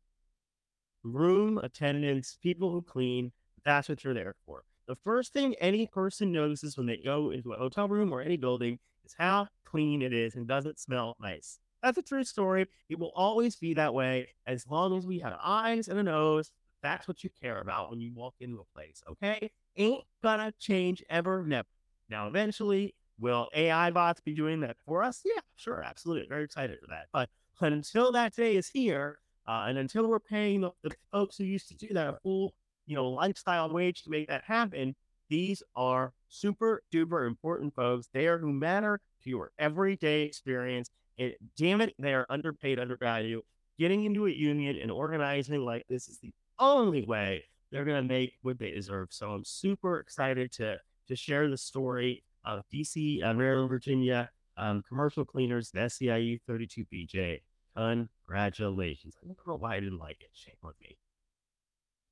[1.02, 3.32] room attendants, people who clean.
[3.64, 4.62] That's what you're there for.
[4.86, 8.36] The first thing any person notices when they go into a hotel room or any
[8.36, 11.58] building is how clean it is and does it smell nice.
[11.82, 12.66] That's a true story.
[12.88, 16.50] It will always be that way as long as we have eyes and a nose.
[16.82, 19.50] That's what you care about when you walk into a place, okay?
[19.76, 21.68] Ain't gonna change ever, never.
[22.08, 25.22] Now, eventually, will AI bots be doing that for us?
[25.24, 26.28] Yeah, sure, absolutely.
[26.28, 27.06] Very excited for that.
[27.12, 27.28] But,
[27.60, 31.68] until that day is here, uh, and until we're paying the, the folks who used
[31.68, 32.54] to do that a full
[32.86, 34.94] you know, lifestyle wage to make that happen.
[35.28, 38.08] These are super duper important folks.
[38.12, 40.88] They are who matter to your everyday experience.
[41.18, 43.42] And damn it, they are underpaid, undervalued.
[43.78, 47.44] Getting into a union and organizing like this is the only way
[47.76, 49.08] they're going to make what they deserve.
[49.10, 54.82] So I'm super excited to to share the story of DC, uh, Maryland, Virginia, um,
[54.88, 57.42] commercial cleaners, the SEIU 32BJ.
[57.76, 59.14] Congratulations.
[59.22, 60.30] I don't know why I didn't like it.
[60.32, 60.96] Shame on me.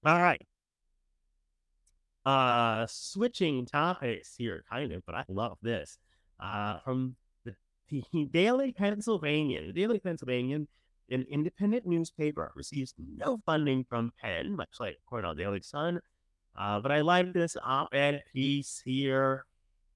[0.04, 0.40] All right.
[2.26, 5.98] Uh, switching topics here, kind of, but I love this.
[6.38, 7.54] Uh, from the,
[8.12, 10.68] the Daily Pennsylvanian, the Daily Pennsylvanian,
[11.10, 16.00] an independent newspaper, receives no funding from Penn, much like Cornell Daily Sun.
[16.56, 19.44] Uh, but I like this op-ed piece here.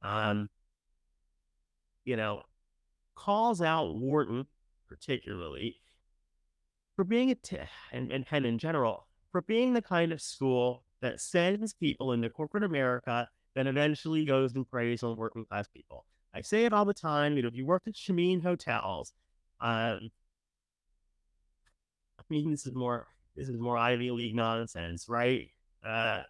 [0.03, 0.49] Um,
[2.05, 2.42] you know,
[3.14, 4.47] calls out Wharton
[4.88, 5.81] particularly
[6.97, 7.59] for being a t-
[7.92, 12.31] and, and Penn in general for being the kind of school that sends people into
[12.31, 16.07] corporate America that eventually goes and preys on working class people.
[16.35, 17.37] I say it all the time.
[17.37, 19.12] You know, if you work at Shamin Hotels,
[19.61, 20.11] um,
[22.31, 25.49] mean, this is more this is more Ivy League nonsense, right?
[25.85, 26.23] Uh,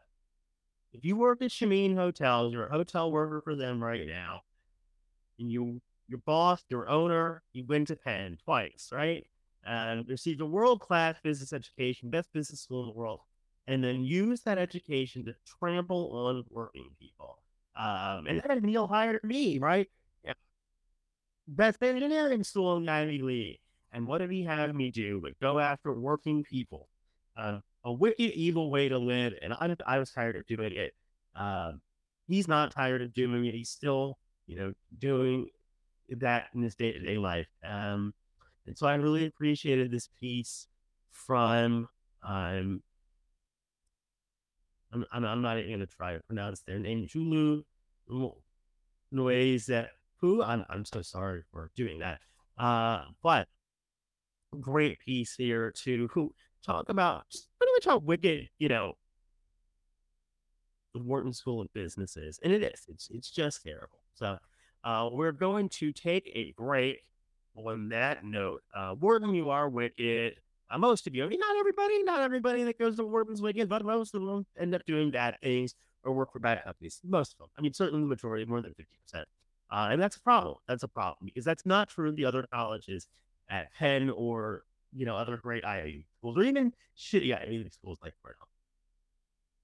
[0.93, 4.41] if you work at Shamin Hotels, you're a hotel worker for them right now,
[5.39, 9.27] and you your boss, your owner, you went to Penn twice, right?
[9.65, 13.21] And received a world class business education, best business school in the world
[13.69, 17.39] and then use that education to trample on working people.
[17.77, 19.89] Um, and then Neil hired me, right?
[20.25, 20.33] Yeah.
[21.47, 23.61] Best engineering school in Ivy League.
[23.93, 25.21] And what did he have me do?
[25.23, 26.89] But go after working people.
[27.37, 29.33] Uh, a wicked, evil way to live.
[29.41, 30.95] And I, I was tired of doing it.
[31.35, 31.73] Uh,
[32.27, 33.55] he's not tired of doing it.
[33.55, 35.49] He's still, you know, doing
[36.11, 37.49] that in his day to day life.
[37.65, 38.13] Um,
[38.67, 40.67] and so I really appreciated this piece
[41.11, 41.89] from
[42.23, 42.83] um,
[44.93, 47.07] I'm, I'm, not even going to try to pronounce their name.
[47.07, 47.63] Julu
[49.11, 49.71] Noise
[50.21, 52.21] who I'm, I'm so sorry for doing that.
[52.59, 53.47] Uh, but
[54.57, 56.09] great piece here to
[56.65, 57.25] talk about
[57.59, 58.95] pretty much how wicked, you know,
[60.95, 62.39] the Wharton School of Business is.
[62.43, 62.87] And it is.
[62.89, 63.99] It's it's just terrible.
[64.15, 64.39] So
[64.85, 67.03] uh, we're going to take a break
[67.55, 68.63] on that note.
[68.75, 70.37] Uh, Wharton, you are wicked.
[70.71, 73.69] Uh, most of you, I mean, not everybody, not everybody that goes to Wharton's wicked,
[73.69, 77.01] but most of them end up doing bad things or work for bad companies.
[77.05, 77.49] Most of them.
[77.59, 79.25] I mean, certainly the majority, more than 50%.
[79.71, 80.57] Uh, and that's a problem.
[80.67, 83.09] That's a problem because that's not true of the other colleges
[83.51, 88.15] at Penn or, you know, other great IIU schools or even shitty IIU schools like
[88.23, 88.49] Cornell.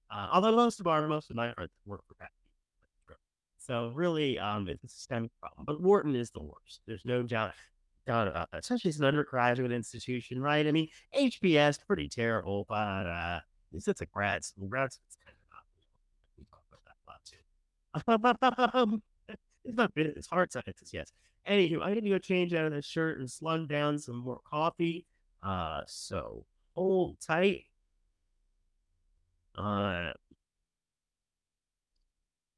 [0.09, 2.29] Uh, although most of our, most of my friends work for Penn.
[3.57, 5.65] So really, um, it's a systemic problem.
[5.65, 6.81] But Wharton is the worst.
[6.85, 7.53] There's no doubt,
[8.05, 8.59] doubt about that.
[8.59, 10.67] Especially as an undergraduate institution, right?
[10.67, 13.39] I mean, HBS pretty terrible, but uh,
[13.73, 14.67] it's a grad school.
[14.67, 15.63] Grad school's kind of not.
[16.37, 19.01] We talk about that a lot too.
[19.67, 19.91] It's not.
[19.95, 21.11] It's hard sciences, yes.
[21.47, 24.39] Anywho, I need to go change out of this shirt and slug down some more
[24.49, 25.05] coffee.
[25.43, 27.65] Uh, so hold tight.
[29.55, 30.11] Uh,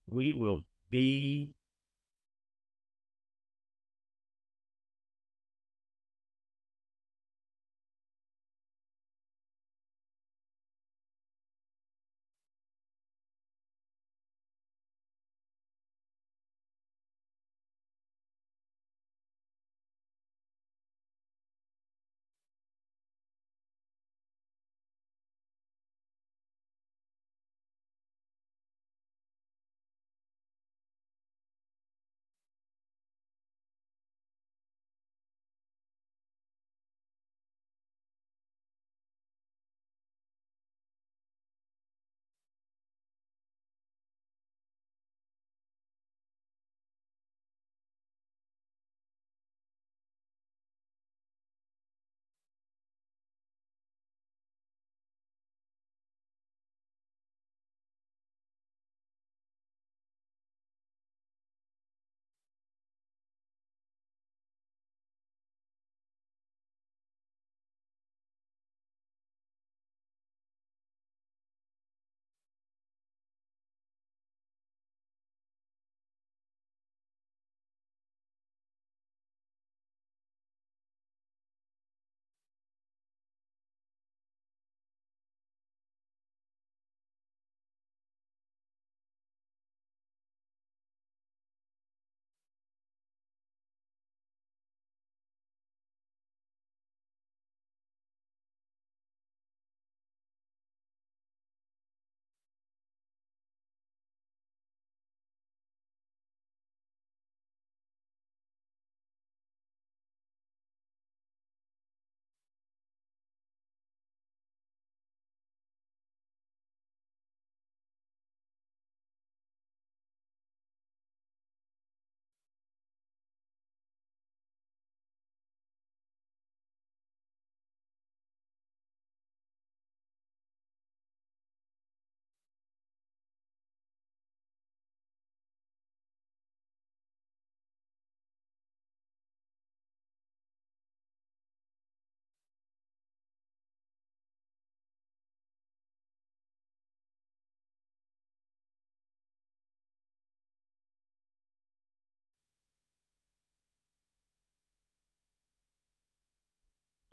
[0.10, 1.54] we will be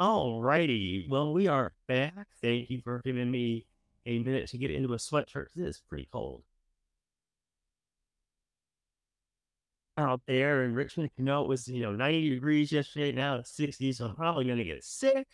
[0.04, 1.06] All righty.
[1.08, 2.26] Well, we are back.
[2.42, 3.64] Thank you for giving me
[4.04, 5.46] a minute to get into a sweatshirt.
[5.56, 6.42] This is pretty cold.
[9.96, 13.12] Out there in Richmond, you know, it was, you know, 90 degrees yesterday.
[13.12, 15.26] Now it's 60, so I'm probably going to get sick.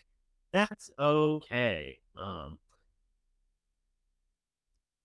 [0.53, 1.99] That's okay.
[2.16, 2.61] Um,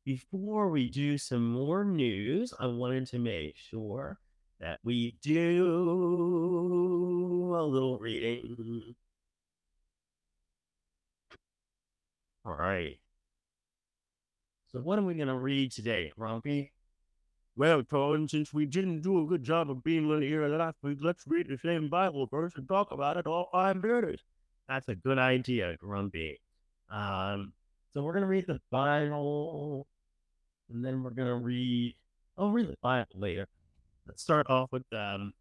[0.05, 4.19] before we do some more news, I wanted to make sure
[4.59, 5.65] that we do
[7.57, 8.93] a little reading.
[12.45, 12.99] All right.
[14.71, 16.73] So what are we going to read today, Grumpy?
[17.55, 21.23] Well, Todd, since we didn't do a good job of being linear last week, let's
[21.25, 24.21] read the same Bible verse and talk about it all five minutes.
[24.67, 26.39] That's a good idea, Grumpy.
[26.91, 27.53] Um,
[27.93, 29.87] so we're going to read the Bible,
[30.69, 31.95] and then we're going to read,
[32.37, 33.47] oh, the Bible later.
[34.05, 35.33] Let's start off with um,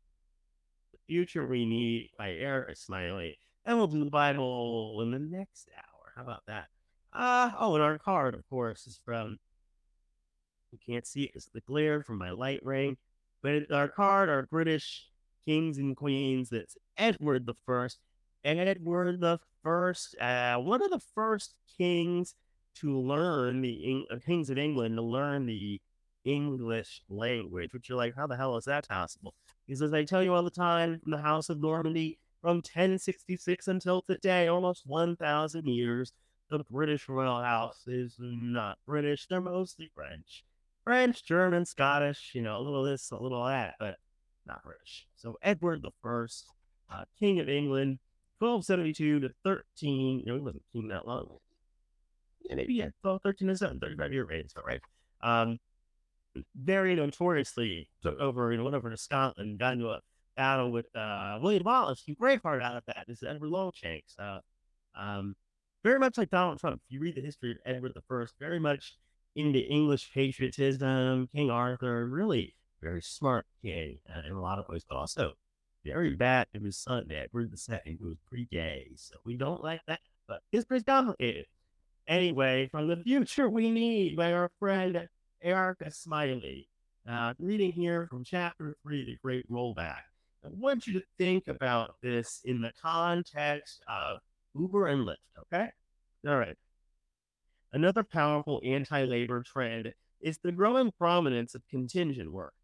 [0.92, 3.36] The Future We Need by Erica Smiley,
[3.66, 6.12] and we'll do the Bible in the next hour.
[6.16, 6.68] How about that?
[7.14, 9.38] Uh, oh, and our card, of course, is from
[10.72, 12.96] You can't see it the glare from my light ring.
[13.42, 15.06] But our card, our British
[15.44, 17.98] kings and queens, that's Edward the First.
[18.44, 22.34] Edward the First, uh, one of the first kings
[22.76, 25.80] to learn the uh, kings of England to learn the
[26.24, 29.34] English language, which you're like, how the hell is that possible?
[29.66, 33.68] Because as I tell you all the time, from the House of Normandy, from 1066
[33.68, 36.12] until today, almost 1,000 years,
[36.50, 39.26] the British royal house is not British.
[39.26, 40.44] They're mostly French.
[40.84, 43.96] French, German, Scottish, you know, a little this, a little that, but
[44.46, 45.06] not British.
[45.16, 46.46] So Edward the First,
[46.92, 47.98] uh, King of England,
[48.38, 50.20] 1272 to 13.
[50.20, 51.38] You know, he wasn't king that long.
[52.42, 54.80] Yeah, maybe yeah, 12, 13 to 7, 35 year reign, so right.
[55.22, 55.58] Um,
[56.54, 60.00] very notoriously took over, know, went over to Scotland, got into a
[60.36, 62.02] battle with uh, William Wallace.
[62.04, 64.16] He Braveheart out of that is Edward Longshanks.
[64.18, 64.40] Uh,
[64.94, 65.34] um,
[65.84, 66.80] very much like Donald Trump.
[66.86, 68.96] If you read the history of Edward the First, very much
[69.36, 74.84] into English patriotism, King Arthur, really very smart king uh, in a lot of ways,
[74.88, 75.34] but also
[75.84, 78.88] very bad to his son, Edward the Second, who was pretty gay.
[78.96, 81.46] So we don't like that, but history's complicated.
[82.08, 85.08] Anyway, from the future we need by our friend
[85.42, 86.68] Erica Smiley.
[87.06, 90.00] Uh, reading here from chapter three, the great rollback.
[90.42, 94.20] I want you to think about this in the context of
[94.54, 95.68] Uber and Lyft, okay?
[96.26, 96.56] All right.
[97.72, 102.54] Another powerful anti labor trend is the growing prominence of contingent work.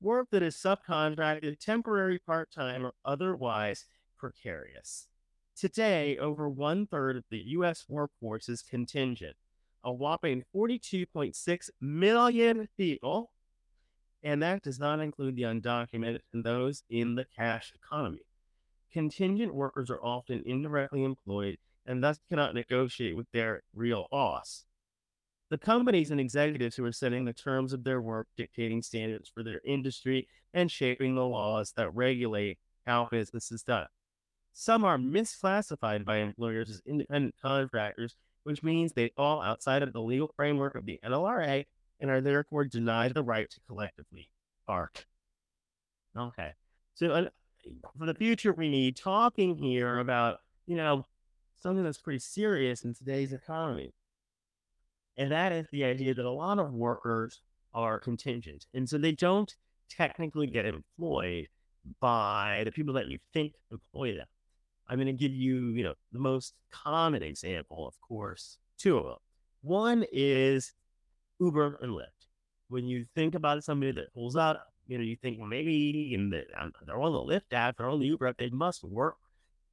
[0.00, 3.86] Work that is subcontracted, temporary, part time, or otherwise
[4.18, 5.08] precarious.
[5.56, 7.86] Today, over one third of the U.S.
[7.88, 9.36] workforce is contingent,
[9.82, 13.30] a whopping 42.6 million people,
[14.22, 18.20] and that does not include the undocumented and those in the cash economy.
[18.92, 24.64] Contingent workers are often indirectly employed and thus cannot negotiate with their real boss.
[25.50, 29.44] The companies and executives who are setting the terms of their work, dictating standards for
[29.44, 33.86] their industry, and shaping the laws that regulate how business is done.
[34.52, 38.16] Some are misclassified by employers as independent contractors
[38.46, 41.66] which means they fall outside of the legal framework of the NLRA
[41.98, 44.30] and are therefore denied the right to collectively
[44.68, 45.04] bark.
[46.16, 46.52] Okay.
[46.94, 47.28] So
[47.98, 51.04] for the future, we need talking here about, you know,
[51.60, 53.92] something that's pretty serious in today's economy.
[55.16, 57.40] And that is the idea that a lot of workers
[57.72, 58.66] are contingent.
[58.74, 59.54] And so they don't
[59.88, 61.48] technically get employed
[62.00, 64.26] by the people that you think employ them.
[64.88, 69.04] I'm going to give you, you know, the most common example, of course, two of
[69.04, 69.18] them.
[69.62, 70.74] One is
[71.40, 72.26] Uber and Lyft.
[72.68, 76.30] When you think about somebody that pulls out, you know, you think, well, maybe in
[76.30, 79.16] the, um, they're on the Lyft app, they're on the Uber app, they must work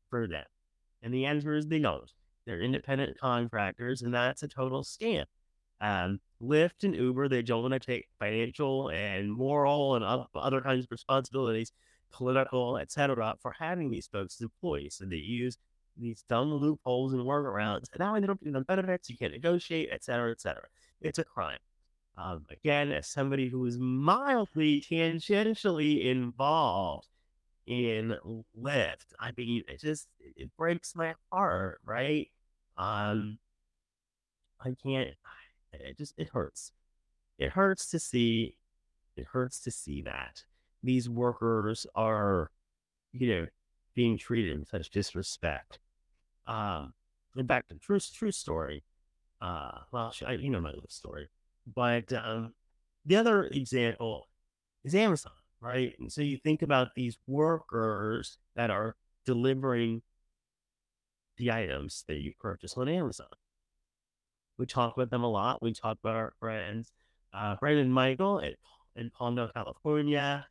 [0.09, 0.45] for them.
[1.01, 2.11] And the answer is they don't.
[2.45, 5.25] They're independent contractors, and that's a total scam.
[5.81, 10.03] Um, Lyft and Uber, they don't want to take financial and moral and
[10.35, 11.71] other kinds of responsibilities
[12.13, 14.95] political, etc., for having these folks as employees.
[14.95, 15.57] So they use
[15.97, 17.91] these dumb loopholes and workarounds.
[17.91, 20.63] And now they don't get the benefits, you can't negotiate, etc., etc.
[21.01, 21.57] It's a crime.
[22.17, 27.07] Um, again, as somebody who is mildly tangentially involved
[27.65, 28.15] in
[28.59, 32.29] Lyft, I mean, it just it breaks my heart, right?
[32.77, 33.39] Um,
[34.59, 35.09] I can't.
[35.73, 36.71] It just it hurts.
[37.39, 38.57] It hurts to see.
[39.15, 40.43] It hurts to see that
[40.83, 42.51] these workers are,
[43.11, 43.47] you know,
[43.95, 45.79] being treated with such disrespect.
[46.45, 46.87] Uh,
[47.35, 48.83] in fact, the true true story.
[49.41, 51.27] Uh, well, I, you know my story,
[51.65, 52.53] but um,
[53.05, 54.27] the other example
[54.83, 55.93] is Amazon, right?
[55.99, 58.95] And so you think about these workers that are
[59.25, 60.01] delivering
[61.37, 63.27] the items that you purchase on Amazon.
[64.57, 65.61] We talk about them a lot.
[65.61, 66.91] We talk about our friends,
[67.33, 68.53] uh, Brandon Michael at,
[68.95, 70.45] in Palmdale, California,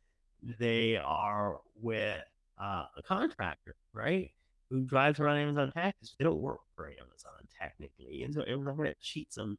[0.59, 2.21] they are with
[2.61, 4.31] uh, a contractor, right?
[4.69, 6.15] Who drives around Amazon packages.
[6.17, 8.23] They don't work for Amazon technically.
[8.23, 9.57] And so everyone cheats them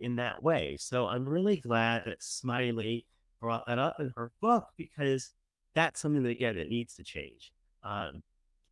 [0.00, 0.76] in that way.
[0.78, 3.06] So I'm really glad that Smiley
[3.40, 5.32] brought that up in her book because
[5.74, 7.52] that's something that, yeah, that needs to change.
[7.82, 8.22] Um,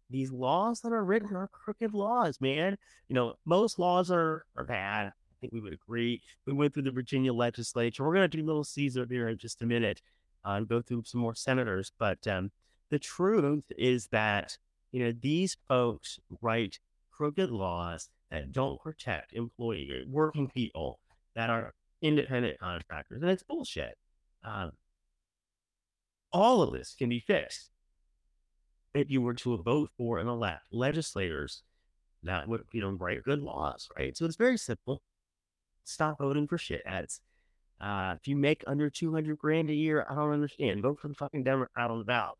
[0.09, 2.77] these laws that are written are crooked laws, man.
[3.09, 5.07] You know, most laws are, are bad.
[5.07, 6.23] I think we would agree.
[6.47, 8.05] We went through the Virginia legislature.
[8.05, 10.01] We're going to do Little Caesar here in just a minute
[10.45, 11.93] uh, and go through some more senators.
[11.99, 12.51] But um,
[12.91, 14.57] the truth is that
[14.93, 16.79] you know these folks write
[17.11, 20.99] crooked laws that don't protect employee working people
[21.35, 23.97] that are independent contractors, and it's bullshit.
[24.45, 24.73] Um,
[26.33, 27.71] all of this can be fixed
[28.95, 31.63] if you were to vote for and elect legislators
[32.23, 34.17] that would you know write good laws, right?
[34.17, 35.03] So it's very simple.
[35.85, 37.21] Stop voting for shit ads
[37.81, 40.83] Uh, if you make under 200 grand a year, I don't understand.
[40.83, 42.39] Vote for the fucking Democrat on the ballot.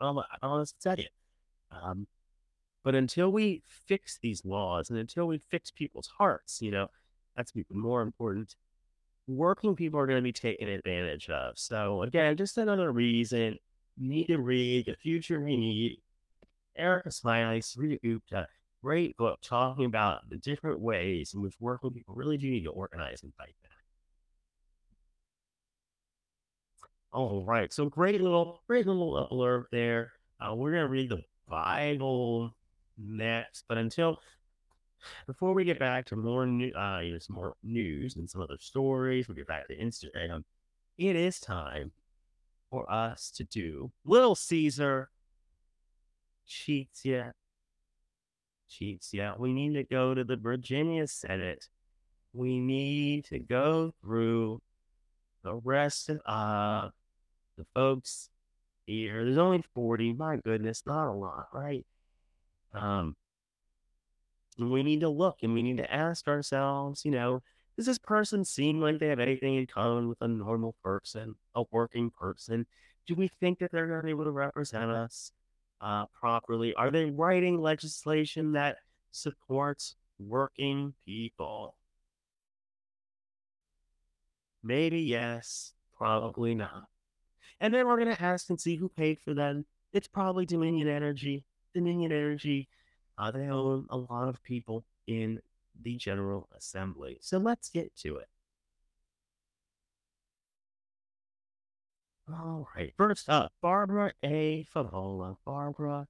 [0.00, 1.06] I don't, I tell you.
[1.72, 2.06] Um,
[2.84, 6.88] but until we fix these laws and until we fix people's hearts, you know,
[7.36, 8.54] that's even more important.
[9.26, 11.58] Working people are going to be taken advantage of.
[11.58, 13.58] So again, just another reason
[13.96, 15.98] you need to read the future we need.
[16.76, 18.48] Erica Smiley, Sarita Gupta,
[18.82, 22.70] great book talking about the different ways in which working people really do need to
[22.70, 23.72] organize and fight back.
[27.12, 30.10] All right, so great little, great little alert there.
[30.40, 32.52] Uh, we're gonna read the Bible
[32.98, 34.18] next, but until
[35.26, 39.28] before we get back to more new, uh, some more news and some other stories,
[39.28, 40.44] we get back to Instagram.
[40.98, 41.92] It is time
[42.70, 45.10] for us to do Little Caesar
[46.46, 47.32] cheats yet.
[48.68, 49.38] Cheats yet.
[49.38, 51.68] We need to go to the Virginia Senate.
[52.32, 54.60] We need to go through
[55.42, 56.88] the rest of uh,
[57.56, 58.30] the folks
[58.86, 59.24] here.
[59.24, 60.14] There's only 40.
[60.14, 61.84] My goodness, not a lot, right?
[62.72, 63.14] Um,
[64.58, 67.42] we need to look and we need to ask ourselves, you know,
[67.76, 71.64] does this person seem like they have anything in common with a normal person, a
[71.72, 72.66] working person?
[73.06, 75.32] Do we think that they're going to be able to represent us
[75.80, 76.72] uh, properly?
[76.74, 78.76] Are they writing legislation that
[79.10, 81.76] supports working people?
[84.62, 86.84] Maybe yes, probably not.
[87.60, 89.66] And then we're going to ask and see who paid for them.
[89.92, 91.44] It's probably Dominion Energy.
[91.74, 92.68] Dominion Energy,
[93.18, 95.40] uh, they own a lot of people in
[95.82, 97.18] the General Assembly.
[97.20, 98.28] So let's get to it.
[102.28, 102.92] All right.
[102.96, 104.66] First up, Barbara A.
[104.74, 105.36] Favola.
[105.44, 106.06] Barbara.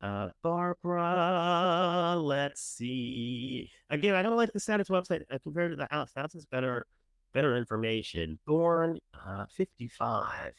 [0.00, 3.70] Uh, Barbara, let's see.
[3.90, 6.12] Again, I don't like the status website uh, compared to the House.
[6.14, 6.86] House is better,
[7.34, 8.38] better information.
[8.46, 10.52] Born uh, 55.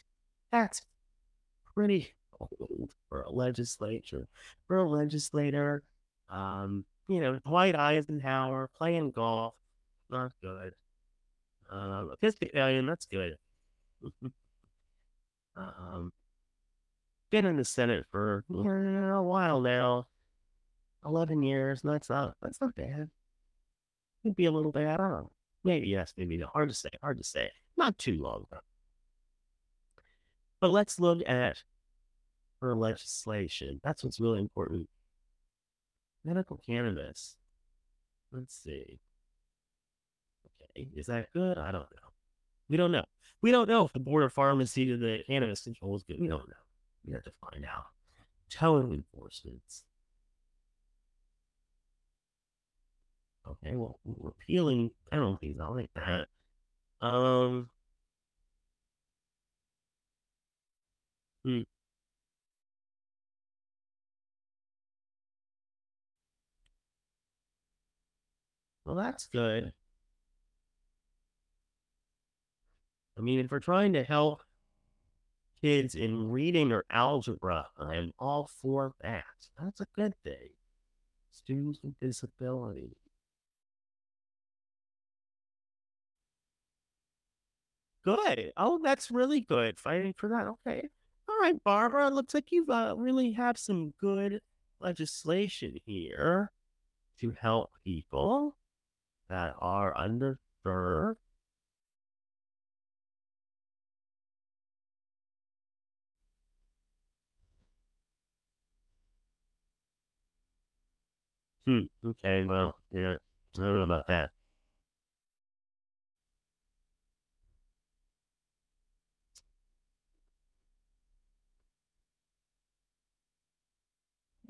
[0.52, 0.82] That's
[1.74, 4.28] pretty old for a legislature.
[4.68, 5.84] For a legislator,
[6.30, 9.56] um, you know, Dwight Eisenhower playing golf,
[10.10, 10.74] not good.
[11.72, 13.36] Um, Episcopalian, that's good.
[15.56, 16.12] um,
[17.30, 20.08] been in the Senate for a while now,
[21.06, 21.82] eleven years.
[21.84, 23.10] That's not that's not bad.
[24.24, 24.88] Could be a little bad.
[24.88, 25.32] I don't know.
[25.64, 26.48] Maybe yes, maybe no.
[26.48, 26.90] Hard to say.
[27.02, 27.50] Hard to say.
[27.78, 28.60] Not too long though.
[30.60, 31.64] But let's look at
[32.62, 33.80] her legislation.
[33.84, 34.90] That's what's really important
[36.26, 37.36] medical cannabis.
[38.32, 39.00] Let's see.
[40.76, 41.58] Okay, is that good?
[41.58, 42.10] I don't know.
[42.70, 43.06] We don't know.
[43.42, 46.20] We don't know if the Board of Pharmacy of the cannabis control is good.
[46.20, 46.56] We don't know.
[47.06, 47.86] We have to find out.
[48.50, 49.84] Towing enforcements.
[53.48, 55.58] Okay, well, repealing penalties.
[55.60, 56.28] I like that.
[57.02, 57.70] Um.
[61.44, 61.62] Hmm.
[68.90, 69.72] Well, that's good.
[73.16, 74.42] I mean, if we're trying to help
[75.62, 79.26] kids in reading or algebra, I'm all for that.
[79.62, 80.50] That's a good thing.
[81.32, 82.96] Students with disabilities.
[88.04, 88.54] Good.
[88.58, 89.80] Oh, that's really good.
[89.80, 90.48] Fighting for that.
[90.48, 90.90] Okay.
[91.30, 92.10] All right, Barbara.
[92.10, 94.42] Looks like you uh, really have some good
[94.80, 96.52] legislation here
[97.20, 98.56] to help people
[99.30, 101.18] that are underserved.
[111.66, 111.82] Hmm.
[112.06, 112.44] Okay.
[112.46, 113.16] Well, yeah.
[113.56, 114.32] I don't know about that.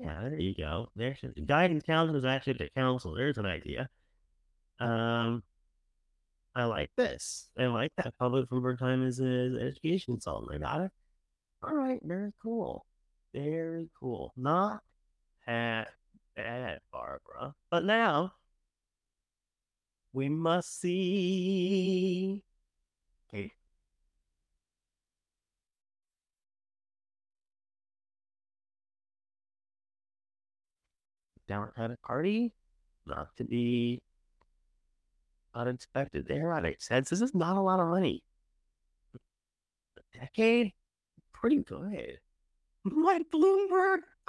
[0.00, 0.90] Yeah, there you go.
[0.96, 3.14] There's guidance counselors actually the council.
[3.14, 3.88] There's an idea.
[4.80, 5.42] Um,
[6.54, 7.48] I like this.
[7.58, 10.54] I like that public for time is an education consultant.
[10.54, 10.90] I got it.
[11.62, 12.86] All right, very cool.
[13.34, 14.32] Very cool.
[14.36, 14.82] Not
[15.46, 15.88] at
[16.36, 17.54] bad, Barbara.
[17.70, 18.32] But now
[20.12, 22.42] we must see.
[23.32, 23.52] Okay.
[31.46, 32.52] Democratic Party,
[33.06, 34.00] not to be
[35.54, 36.26] unexpected.
[36.26, 37.10] There, that makes sense.
[37.10, 38.22] This is not a lot of money.
[39.96, 40.72] A decade,
[41.32, 42.18] pretty good.
[42.84, 43.98] Mike Bloomberg.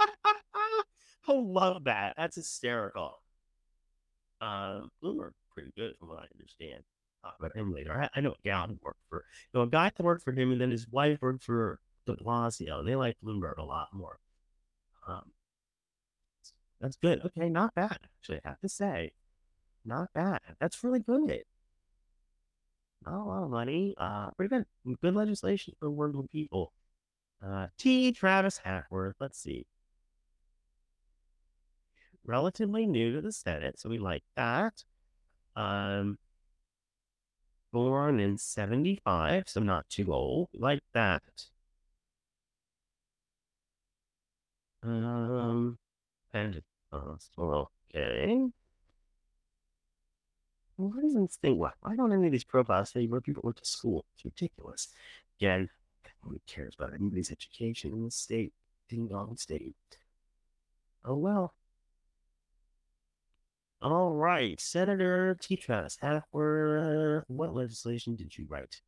[1.27, 2.15] I love that.
[2.17, 3.21] That's hysterical.
[4.41, 6.83] Uh, Bloomberg, pretty good from what I understand.
[7.23, 8.01] about him later.
[8.01, 10.31] I, I know a guy who worked for, you know, a guy that worked for
[10.31, 12.83] him, and then his wife worked for De Blasio.
[12.83, 14.17] They like Bloomberg a lot more.
[15.07, 15.31] Um,
[16.79, 17.21] that's good.
[17.23, 17.99] Okay, not bad.
[18.19, 19.11] Actually, I have to say,
[19.85, 20.39] not bad.
[20.59, 21.43] That's really good.
[23.05, 23.95] Not a lot of money.
[23.97, 24.65] Uh, pretty good.
[25.01, 26.71] Good legislation for working people.
[27.45, 28.11] Uh, T.
[28.11, 29.15] Travis Hackworth.
[29.19, 29.65] Let's see.
[32.25, 34.83] Relatively new to the Senate, so we like that.
[35.55, 36.17] Um,
[37.71, 40.49] born in 75, so not too old.
[40.53, 41.23] We like that.
[44.83, 45.77] Um,
[46.33, 46.61] and
[46.91, 47.15] uh,
[47.93, 48.51] okay.
[50.89, 51.57] What does this thing?
[51.57, 51.75] What?
[51.81, 54.05] Why don't any of these profiles say where people went to school?
[54.15, 54.87] It's ridiculous.
[55.39, 55.69] Again,
[56.21, 58.53] who cares about anybody's education in the state?
[58.89, 59.75] Ding dong state.
[61.05, 61.53] Oh well.
[63.81, 65.55] All right, Senator T.
[65.55, 68.81] Travis What legislation did you write?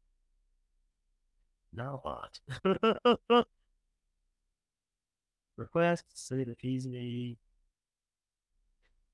[1.74, 3.48] Not a lot.
[5.58, 7.38] Request study the fees may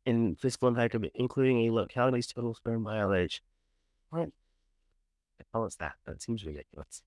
[0.10, 3.42] in fiscal impact of including a locality's total square mileage.
[4.10, 4.30] What?
[5.38, 5.46] The
[5.80, 5.94] that?
[6.06, 7.04] That seems ridiculous.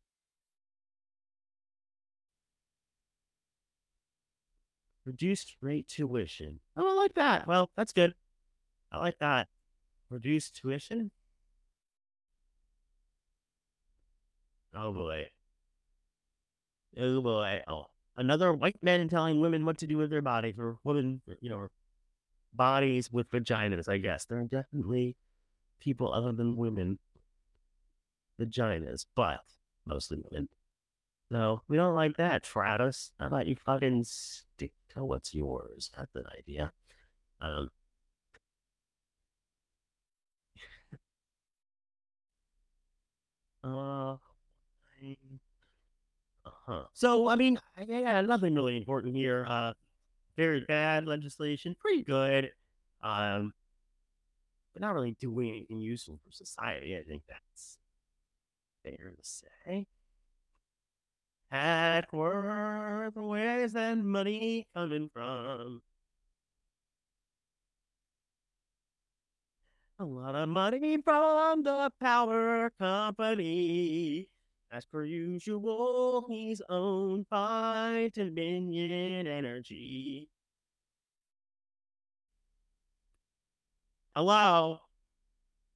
[5.04, 6.60] Reduced rate tuition.
[6.76, 7.46] Oh, I like that.
[7.48, 8.14] Well, that's good.
[8.92, 9.48] I like that.
[10.08, 11.10] Reduced tuition.
[14.74, 15.28] Oh boy.
[16.96, 17.62] Oh boy.
[17.66, 17.86] Oh,
[18.16, 21.68] another white man telling women what to do with their bodies, or women, you know,
[22.54, 23.88] bodies with vaginas.
[23.88, 25.16] I guess there are definitely
[25.80, 26.98] people other than women
[28.38, 29.40] vaginas, but
[29.86, 30.48] mostly women.
[31.30, 33.12] No, we don't like that, Travis.
[33.20, 35.90] How about you fucking stick to what's yours?
[35.96, 36.72] That's an idea.
[37.40, 37.70] Um,
[43.64, 44.16] uh,
[46.44, 46.84] uh-huh.
[46.92, 49.44] So, I mean, yeah, nothing really important here.
[49.48, 49.72] Uh,
[50.36, 52.50] very bad legislation, pretty good.
[53.02, 53.52] Um,
[54.72, 56.96] but not really doing anything useful for society.
[56.96, 57.78] I think that's
[58.82, 59.86] fair to say.
[61.50, 65.82] Hackworth, where's that money coming from?
[69.98, 74.28] A lot of money from the power company.
[74.72, 80.30] As per usual, he's owned by Dominion Energy.
[84.16, 84.78] Hello?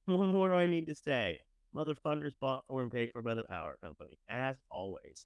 [0.05, 1.41] What more do I need to say?
[1.75, 5.25] Motherfuckers bought or paid for by the power company, as always.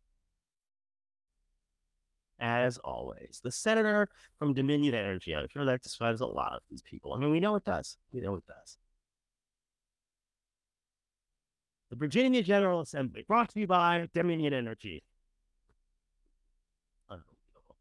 [2.40, 3.40] As always.
[3.44, 4.10] The senator
[4.40, 5.34] from Dominion Energy.
[5.36, 7.14] I'm sure that describes a lot of these people.
[7.14, 7.98] I mean, we know it does.
[8.12, 8.78] We know it does.
[11.92, 15.04] The Virginia General Assembly, brought to you by Dominion Energy.
[17.10, 17.76] Unbelievable.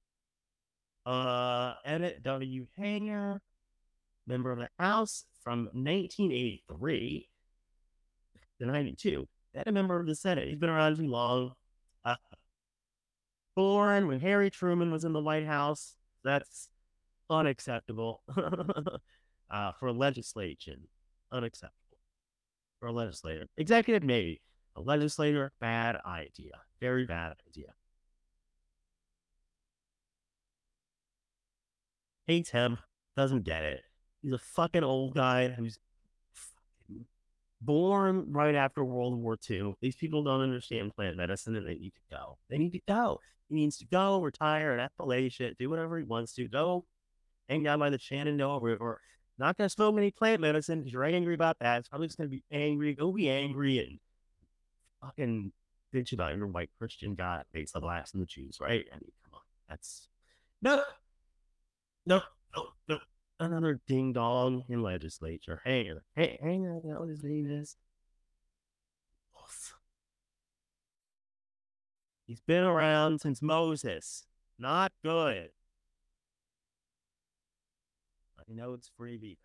[1.06, 1.74] Uh,
[2.24, 2.66] W.
[2.76, 3.40] Hanger,
[4.26, 7.28] member of the House from 1983
[8.58, 9.28] to 92.
[9.54, 10.48] Then a member of the Senate.
[10.48, 11.52] He's been around too long.
[12.04, 12.16] Uh,
[13.54, 15.94] born when Harry Truman was in the White House.
[16.24, 16.68] That's
[17.30, 18.24] unacceptable
[19.50, 20.88] uh, for legislation.
[21.30, 21.80] Unacceptable
[22.81, 23.47] for a legislator.
[23.57, 24.41] Executive, maybe.
[24.76, 26.53] A legislator, bad idea.
[26.81, 27.74] Very bad idea.
[32.26, 32.78] Hates him.
[33.16, 33.83] Doesn't get it.
[34.22, 35.78] He's a fucking old guy who's
[37.61, 39.74] born right after World War II.
[39.81, 42.39] These people don't understand plant medicine and they need to go.
[42.49, 43.20] They need to go.
[43.49, 46.49] He needs to go, retire in Appalachia, do whatever he wants to.
[46.49, 46.87] Go
[47.49, 49.01] hang out by the Shenandoah River,
[49.41, 51.78] not to smoke any plant medicine you're angry about that.
[51.78, 52.95] It's probably just to be angry.
[52.95, 53.99] Go be angry and
[55.01, 55.53] fucking
[55.93, 58.84] bitch about your white Christian God makes the blacks and the Jews, right?
[58.93, 59.41] I mean, come on.
[59.68, 60.09] That's
[60.62, 60.82] no,
[62.07, 62.20] no,
[62.55, 62.99] no, no.
[63.41, 65.62] Another ding dong in legislature.
[65.64, 67.76] Hey, hey, hang on, what his name is.
[69.43, 69.74] Oof.
[72.26, 74.26] He's been around since Moses.
[74.59, 75.49] Not good.
[78.51, 79.36] You know it's freebie.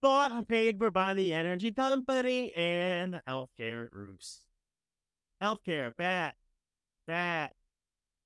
[0.00, 4.40] Bought and paid for by the energy company and healthcare groups.
[5.42, 6.34] Healthcare, bad,
[7.08, 7.50] bad,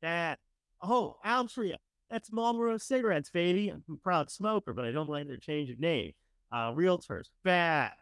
[0.02, 0.36] bad.
[0.82, 1.76] Oh, Altria.
[2.10, 3.70] That's Marlboro cigarettes, baby.
[3.70, 6.12] I'm a proud smoker, but I don't like their change of name.
[6.52, 7.92] Uh, realtors, bad.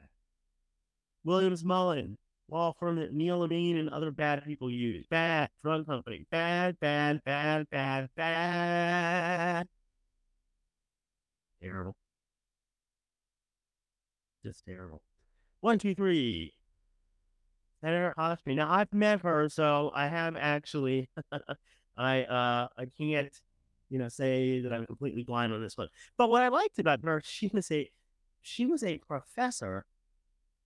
[1.22, 2.18] Williams Mullen,
[2.50, 5.06] law firm that Neil Levine and other bad people use.
[5.08, 5.50] Bad.
[5.62, 6.26] Drug company.
[6.30, 9.68] Bad, bad, bad, bad, bad.
[11.62, 11.96] Terrible.
[14.44, 15.02] just terrible.
[15.60, 16.54] One, two, three.
[17.80, 18.56] Senator Hashmi.
[18.56, 21.08] Now I've met her, so I have actually.
[21.96, 23.32] I uh I can't,
[23.88, 25.88] you know, say that I'm completely blind on this one.
[26.16, 27.90] But what I liked about her, she was a
[28.40, 29.84] she was a professor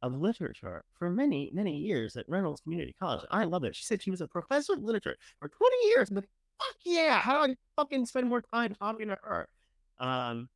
[0.03, 3.24] of literature for many, many years at Reynolds Community College.
[3.30, 3.76] I love it.
[3.76, 6.11] She said she was a professor of literature for 20 years.
[6.11, 6.24] But
[6.59, 9.48] fuck yeah, how do I fucking spend more time talking to her?
[9.98, 10.48] Um,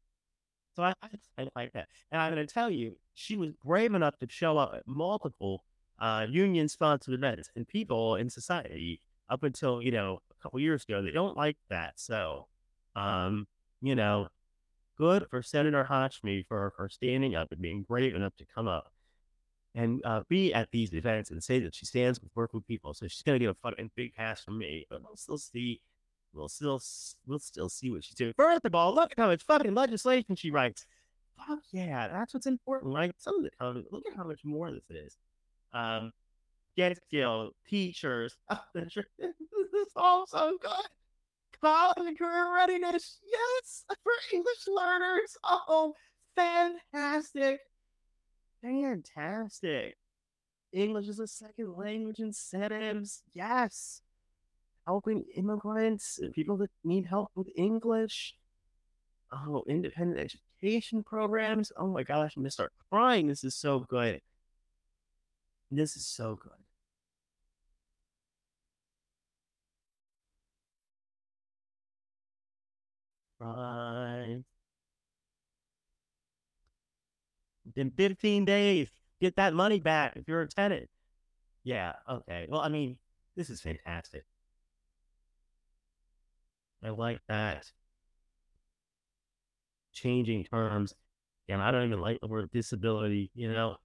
[0.74, 1.88] so I, I, I like that.
[2.10, 5.64] And I'm going to tell you, she was brave enough to show up at multiple
[5.98, 10.84] uh, union sponsored events and people in society up until, you know, a couple years
[10.84, 11.94] ago, they don't like that.
[11.96, 12.46] So,
[12.94, 13.46] um,
[13.80, 14.28] you know,
[14.98, 18.92] good for Senator Hashmi for, for standing up and being brave enough to come up
[19.76, 22.94] and uh, be at these events and say that she stands with working people.
[22.94, 25.80] So she's going to get a fucking big pass from me, but we'll still see.
[26.32, 26.80] We'll still
[27.26, 28.32] we'll still see what she's doing.
[28.36, 30.86] First of all, look at how much fucking legislation she writes.
[31.36, 33.12] Fuck yeah, that's what's important, right?
[33.18, 35.16] Some of the look at how much more this is.
[35.72, 36.12] Um,
[36.76, 38.36] get skill, teachers.
[38.74, 41.60] this is all so good.
[41.60, 45.36] College and career readiness, yes, for English learners.
[45.42, 45.94] Oh,
[46.34, 47.60] fantastic
[48.62, 49.96] fantastic.
[50.72, 53.22] English is a second language incentives.
[53.34, 54.02] Yes.
[54.86, 58.36] Helping immigrants and people that need help with English.
[59.32, 60.20] Oh, independent
[60.60, 61.72] education programs.
[61.76, 63.26] Oh my gosh, I'm going to start crying.
[63.26, 64.20] This is so good.
[65.70, 66.52] This is so good.
[73.38, 74.44] Right.
[77.76, 80.88] In 15 days, get that money back if you're a tenant.
[81.64, 82.46] Yeah, okay.
[82.48, 82.96] Well, I mean,
[83.36, 84.24] this is fantastic.
[86.82, 87.70] I like that.
[89.92, 90.94] Changing terms.
[91.48, 93.76] And I don't even like the word disability, you know.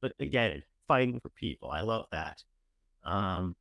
[0.00, 1.70] But again, fighting for people.
[1.70, 2.42] I love that.
[3.04, 3.56] Um,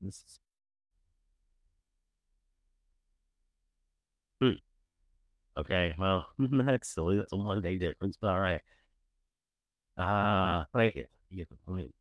[0.00, 0.40] this is
[4.40, 4.58] hmm.
[5.56, 7.16] Okay, well, that's silly.
[7.16, 8.60] That's a one day difference, but all right.
[9.96, 11.10] Ah, uh, like it.
[11.30, 11.92] You get the point.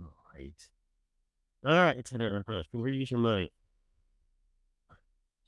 [0.00, 0.68] All right.
[1.66, 2.68] All right, it's an first.
[2.72, 3.52] Where use your money?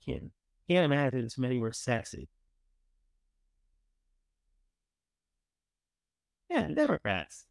[0.05, 0.33] Can't
[0.68, 2.29] can't imagine this many were sexy.
[6.51, 7.47] Yeah, Democrats.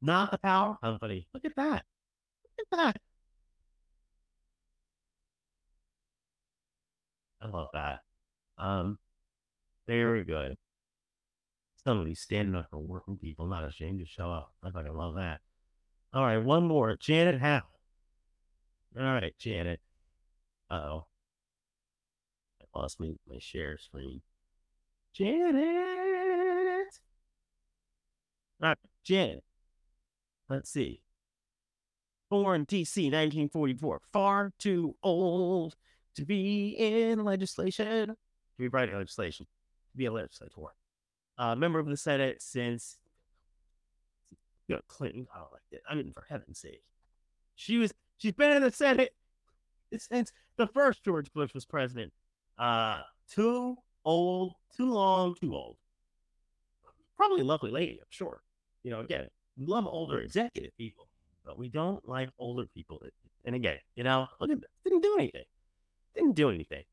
[0.00, 1.28] Not the power company.
[1.34, 1.84] Look at that.
[2.58, 3.02] Look at that.
[7.46, 8.00] I love that.
[8.58, 8.98] Um,
[9.86, 10.56] very good.
[11.84, 14.52] Somebody standing up for working people, not ashamed to show up.
[14.64, 15.40] I fucking love that.
[16.12, 16.96] All right, one more.
[16.96, 17.62] Janet Howell.
[18.98, 19.80] All right, Janet.
[20.70, 21.06] Uh oh.
[22.60, 24.22] I lost me my share screen.
[25.14, 25.54] Janet.
[28.60, 29.44] All right, Janet.
[30.48, 31.02] Let's see.
[32.28, 34.00] Born DC 1944.
[34.12, 35.76] Far too old
[36.16, 38.16] to be in legislation, to
[38.58, 39.46] be writing legislation,
[39.92, 40.52] to be a legislator.
[41.38, 42.96] Uh, member of the Senate since
[44.68, 45.26] you know, Clinton.
[45.34, 45.82] I don't like it.
[45.88, 46.82] I mean, for heaven's sake,
[47.54, 49.14] she was she's been in the Senate
[49.98, 52.12] since the first George Bush was president.
[52.58, 53.00] Uh,
[53.30, 55.76] too old, too long, too old.
[57.16, 58.42] Probably a lovely lady, I'm sure.
[58.82, 61.08] You know, again, love older executive people,
[61.44, 63.02] but we don't like older people.
[63.44, 64.58] And again, you know, look at.
[64.84, 65.44] Didn't do anything.
[66.16, 66.84] Didn't do anything.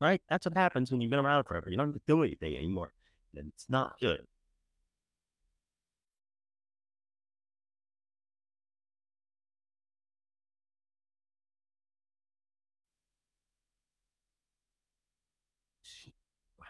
[0.00, 0.20] Right?
[0.28, 1.70] That's what happens when you've been around forever.
[1.70, 2.92] You don't do anything anymore.
[3.36, 4.26] And it's not good.
[16.58, 16.66] Wow.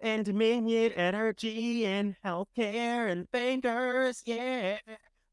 [0.00, 4.78] And Dominion Energy and healthcare and bankers, yeah.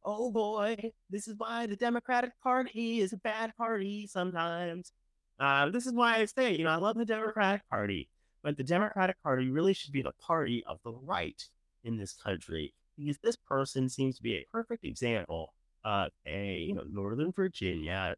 [0.10, 4.94] Oh boy, this is why the Democratic Party is a bad party sometimes.
[5.38, 8.08] Uh, this is why I say, you know, I love the Democratic Party,
[8.42, 11.44] but the Democratic Party really should be the party of the right
[11.84, 15.54] in this country because this person seems to be a perfect example
[15.84, 18.16] of a you know Northern Virginia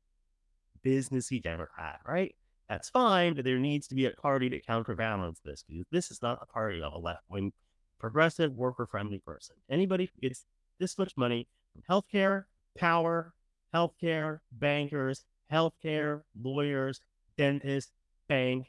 [0.86, 2.36] businessy Democrat, right?
[2.70, 6.22] That's fine, but there needs to be a party to counterbalance this because this is
[6.22, 7.52] not a party of a left wing,
[7.98, 9.56] progressive, worker friendly person.
[9.72, 10.46] Anybody who gets
[10.80, 11.48] this much money
[11.90, 12.46] healthcare,
[12.78, 13.34] power,
[13.74, 17.02] healthcare, bankers, healthcare, lawyers,
[17.38, 17.92] dentists,
[18.28, 18.68] bank,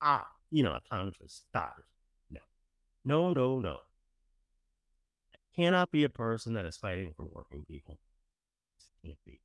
[0.00, 1.84] ah, you know, economists, doctors.
[2.30, 2.40] No,
[3.04, 3.76] no, no, no.
[5.34, 7.98] I cannot be a person that is fighting for working people.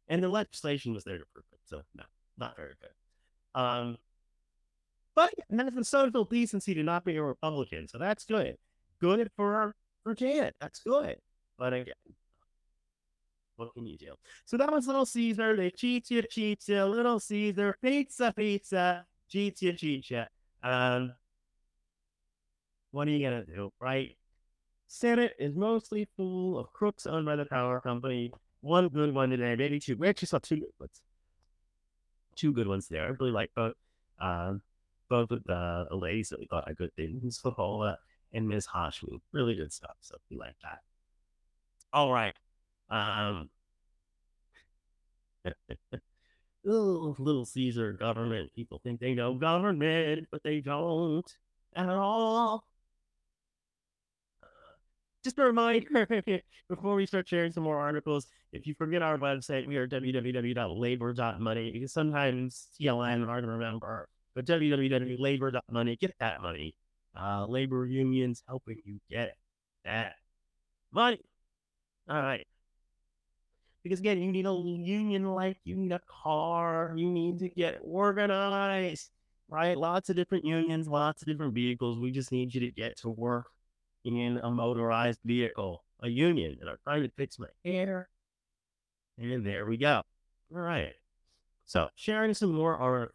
[0.08, 1.60] And the legislation was there to prove it.
[1.66, 2.04] So no,
[2.38, 3.60] not very good.
[3.60, 3.98] Um,
[5.16, 7.88] but then the social decency to not be a Republican.
[7.88, 8.58] So that's good.
[9.00, 10.56] Good for for Janet.
[10.60, 11.18] That's good.
[11.58, 11.94] But again,
[13.56, 14.14] what can you do?
[14.46, 15.56] So that was Little Caesar.
[15.56, 16.84] They cheat you, cheat you.
[16.86, 20.24] Little Caesar, pizza, pizza, cheat you, cheat you.
[20.64, 21.14] Um,
[22.92, 24.18] what are you gonna do, right?
[24.88, 28.32] Senate is mostly full of crooks owned by the power company.
[28.62, 29.96] One good one today, maybe two.
[29.98, 31.02] We actually saw two good ones.
[32.36, 33.04] Two good ones there.
[33.04, 33.74] I really like both.
[34.20, 34.62] Um,
[35.10, 37.40] both of the, ladies that we thought had good things.
[37.44, 37.98] Favola
[38.34, 38.68] and Ms.
[38.68, 39.20] Hashmi.
[39.32, 39.96] Really good stuff.
[40.02, 40.80] So we like that.
[41.94, 42.34] All right.
[42.90, 43.50] Um,
[46.64, 48.54] little, Caesar government.
[48.54, 51.26] People think they know government, but they don't
[51.76, 52.66] at all.
[55.26, 56.08] just a reminder
[56.70, 61.72] before we start sharing some more articles, if you forget our website, we are www.labor.money
[61.72, 66.76] because sometimes TLN hard to remember, but www.labor.money, get that money.
[67.20, 69.36] Uh, labor unions helping you get
[69.84, 70.14] that
[70.92, 71.22] money.
[72.08, 72.46] All right.
[73.86, 77.80] Because again, you need a union like you need a car, you need to get
[77.84, 79.12] organized,
[79.48, 79.78] right?
[79.78, 82.00] Lots of different unions, lots of different vehicles.
[82.00, 83.46] We just need you to get to work
[84.04, 86.58] in a motorized vehicle, a union.
[86.60, 88.10] And I'm trying to fix my hair.
[89.20, 90.02] And there we go.
[90.52, 90.94] All right.
[91.66, 93.14] So sharing some more articles.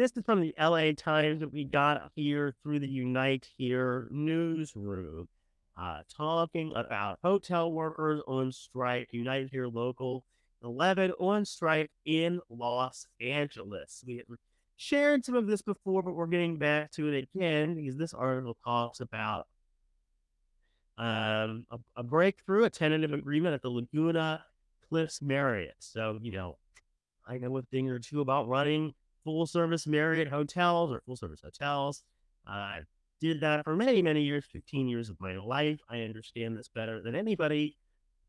[0.00, 5.28] This is from the LA Times that we got here through the Unite Here newsroom,
[5.78, 10.24] uh, talking about hotel workers on strike, Unite Here Local
[10.64, 14.02] 11 on strike in Los Angeles.
[14.06, 14.22] We
[14.78, 18.56] shared some of this before, but we're getting back to it again because this article
[18.64, 19.48] talks about
[20.96, 24.46] um, a, a breakthrough, a tentative agreement at the Laguna
[24.88, 25.76] Cliffs Marriott.
[25.80, 26.56] So, you know,
[27.28, 28.94] I know a thing or two about running
[29.24, 32.02] full service Marriott hotels or full service hotels.
[32.46, 32.80] I
[33.20, 35.80] did that for many, many years, 15 years of my life.
[35.88, 37.76] I understand this better than anybody.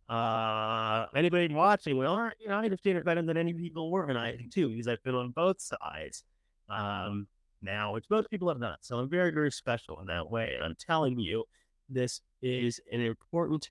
[0.10, 4.70] Uh, anybody watching, well, you know, I understand it better than any people organizing too,
[4.70, 6.24] because I've been on both sides.
[6.70, 7.28] Um,
[7.62, 8.80] now, which most people have not.
[8.82, 10.54] So I'm very, very special in that way.
[10.56, 11.46] And I'm telling you,
[11.90, 13.70] this is an important,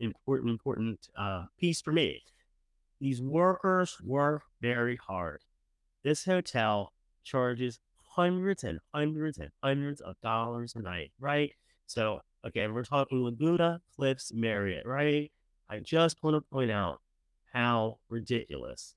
[0.00, 2.22] important, important uh, piece for me.
[3.00, 5.42] These workers work very hard.
[6.04, 6.92] This hotel
[7.24, 7.80] charges
[8.16, 11.52] hundreds and hundreds and hundreds of dollars a night, right?
[11.86, 15.30] So, again, we're talking Laguna Cliffs Marriott, right?
[15.68, 17.00] I just want to point out
[17.52, 18.94] how ridiculous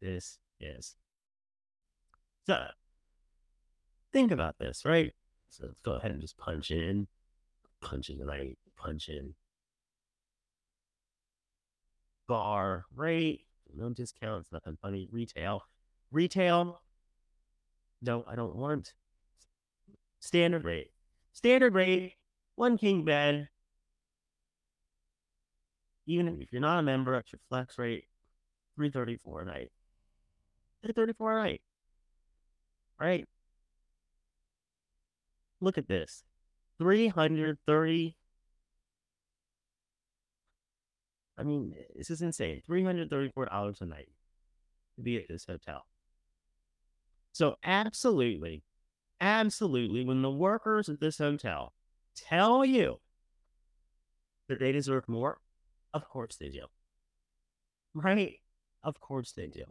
[0.00, 0.96] this is.
[2.46, 2.66] So,
[4.12, 5.12] think about this, right?
[5.50, 7.06] So let's go ahead and just punch in,
[7.80, 9.34] punch in the night, punch in
[12.28, 15.08] bar rate, no discounts, nothing funny.
[15.10, 15.62] Retail,
[16.10, 16.80] retail.
[18.02, 18.92] No, I don't want
[20.20, 20.90] standard rate.
[21.32, 22.14] Standard rate,
[22.54, 23.48] one king bed.
[26.06, 28.04] Even if you're not a member, it's your flex rate,
[28.76, 29.70] three thirty four a night.
[30.82, 31.62] Three thirty four a night.
[32.98, 33.26] Right?
[35.60, 36.22] Look at this.
[36.78, 38.15] 330
[41.38, 42.62] I mean, this is insane.
[42.68, 44.08] $334 a night
[44.96, 45.84] to be at this hotel.
[47.32, 48.62] So, absolutely,
[49.20, 51.74] absolutely, when the workers at this hotel
[52.14, 53.00] tell you
[54.48, 55.38] that they deserve more,
[55.92, 56.66] of course they do.
[57.94, 58.40] Right?
[58.82, 59.64] Of course they do.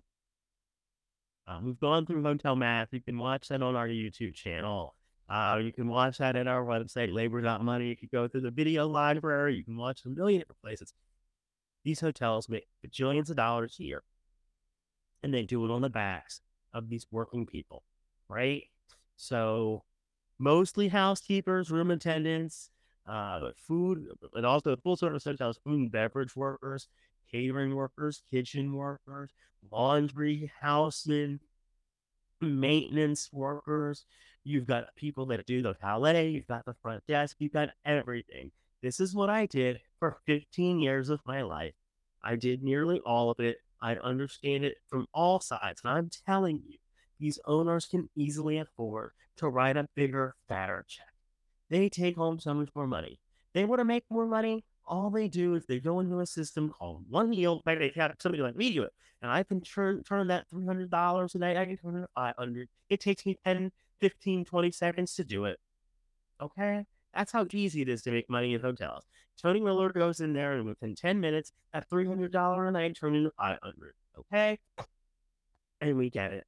[1.48, 2.90] Uh, we've gone through hotel math.
[2.92, 4.96] You can watch that on our YouTube channel.
[5.30, 7.88] Uh, you can watch that at our website, labor.money.
[7.88, 9.56] You can go through the video library.
[9.56, 10.94] You can watch a million different places.
[11.86, 14.04] These hotels make bajillions of dollars a year,
[15.22, 16.42] and they do it on the backs
[16.74, 17.84] of these working people,
[18.28, 18.64] right?
[19.16, 19.84] So,
[20.40, 22.72] mostly housekeepers, room attendants,
[23.08, 26.88] uh, food, and also full service hotels, food and beverage workers,
[27.32, 29.30] catering workers, kitchen workers,
[29.72, 31.40] laundry, housemen,
[32.42, 34.06] maintenance workers.
[34.44, 38.52] You've got people that do the valet, you've got the front desk, you've got everything.
[38.82, 41.74] This is what I did for 15 years of my life.
[42.24, 43.58] I did nearly all of it.
[43.82, 45.82] I understand it from all sides.
[45.84, 46.78] And I'm telling you,
[47.20, 51.08] these owners can easily afford to write a bigger, fatter check.
[51.70, 53.20] They take home so much more money.
[53.54, 54.64] They want to make more money.
[54.86, 57.64] All they do is they go into a system called One Yield.
[57.66, 60.66] Maybe they have somebody like me do it, and I can turn turn that three
[60.66, 61.58] hundred dollars a day.
[61.58, 62.70] I can turn it five hundred.
[62.90, 65.60] It takes me 10, 15, 20 seconds to do it.
[66.40, 66.86] Okay,
[67.16, 69.06] that's how easy it is to make money in hotels.
[69.42, 69.66] Tony mm-hmm.
[69.66, 73.16] Miller goes in there, and within ten minutes, that three hundred dollar a night turned
[73.16, 73.94] into five hundred.
[74.20, 74.60] Okay,
[75.82, 76.46] and we get it.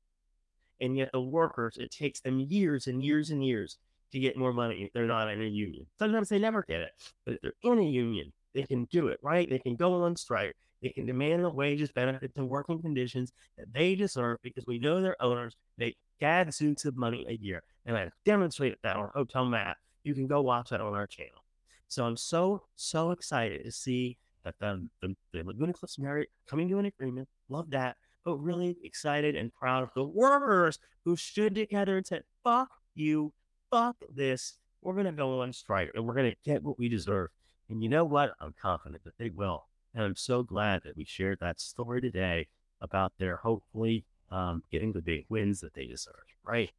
[0.80, 3.78] And yet the workers, it takes them years and years and years
[4.12, 5.86] to get more money if they're not in a union.
[6.00, 6.92] Sometimes they never get it,
[7.26, 9.50] but if they're in a union, they can do it, right?
[9.50, 10.56] They can go on strike.
[10.82, 15.02] They can demand the wages, benefits, and working conditions that they deserve because we know
[15.02, 17.64] their owners make gadzooks of money a year.
[17.86, 19.78] And I demonstrated that on Hotel Map.
[20.08, 21.44] You can go watch that on our channel.
[21.90, 26.70] So I'm so, so excited to see that the, the, the Laguna Cliffs Marriott coming
[26.70, 27.28] to an agreement.
[27.50, 27.98] Love that.
[28.24, 33.34] But really excited and proud of the workers who stood together and said, fuck you,
[33.70, 34.54] fuck this.
[34.82, 37.30] We're going to go on strike and we're going to get what we deserve.
[37.70, 38.34] And you know what?
[38.40, 39.66] I'm confident that they will.
[39.94, 42.48] And I'm so glad that we shared that story today
[42.82, 46.72] about their hopefully um, getting the big wins that they deserve, right?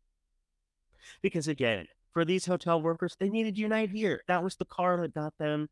[1.22, 4.22] Because again, for these hotel workers, they needed Unite here.
[4.28, 5.68] That was the car that got them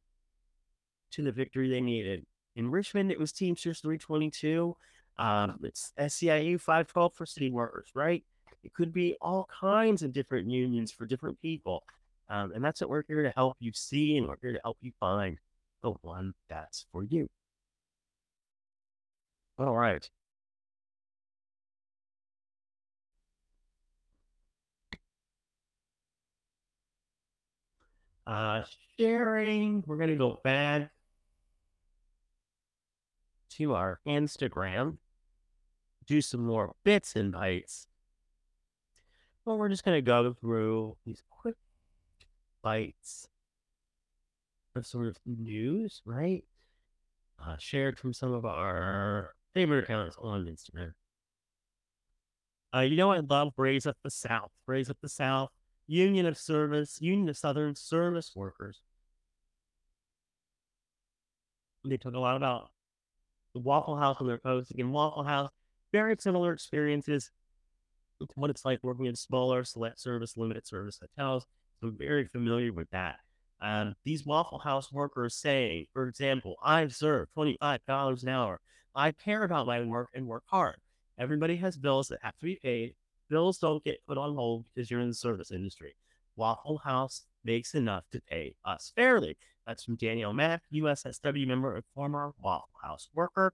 [1.12, 2.24] to the victory they needed.
[2.55, 4.76] In Richmond, it was Teamsters 322.
[5.18, 8.24] Um, it's SEIU 512 for city workers, right?
[8.62, 11.84] It could be all kinds of different unions for different people.
[12.28, 14.78] Um, and that's what we're here to help you see and we're here to help
[14.80, 15.39] you find
[15.82, 17.28] the one that's for you.
[19.59, 20.09] All right.
[28.27, 28.62] Uh,
[28.99, 30.91] sharing, we're going to go back
[33.51, 34.99] to our Instagram,
[36.07, 37.87] do some more bits and bytes.
[39.45, 41.55] Well, we're just going to go through these quick
[42.62, 43.29] bites
[44.74, 46.45] of sort of news, right?
[47.41, 50.93] Uh, shared from some of our favorite accounts on Instagram.
[52.74, 54.51] Uh, you know, I love Raise Up the South.
[54.66, 55.51] Raise Up the South,
[55.87, 58.80] Union of Service, Union of Southern Service Workers.
[61.84, 62.70] They talk a lot about
[63.55, 64.70] the Waffle House and their post.
[64.72, 65.51] Again, Waffle House,
[65.93, 67.30] very similar experiences
[68.20, 71.47] to what it's like working in smaller select service, limited service hotels.
[71.80, 73.16] So very familiar with that.
[73.61, 78.61] Um, these Waffle House workers say, for example, I serve $25 an hour.
[78.95, 80.76] I care about my work and work hard.
[81.18, 82.95] Everybody has bills that have to be paid.
[83.29, 85.95] Bills don't get put on hold because you're in the service industry.
[86.37, 89.37] Waffle House makes enough to pay us fairly.
[89.66, 93.53] That's from Danielle Mack, USSW member and former Waffle House worker.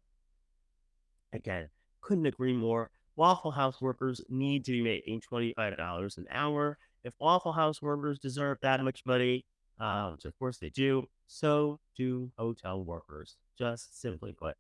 [1.33, 1.69] Again,
[2.01, 2.91] couldn't agree more.
[3.17, 6.79] Waffle House workers need to be making $25 an hour.
[7.05, 9.45] If Waffle House workers deserve that much money,
[9.81, 14.57] uh, which of course they do, so do hotel workers, just simply put.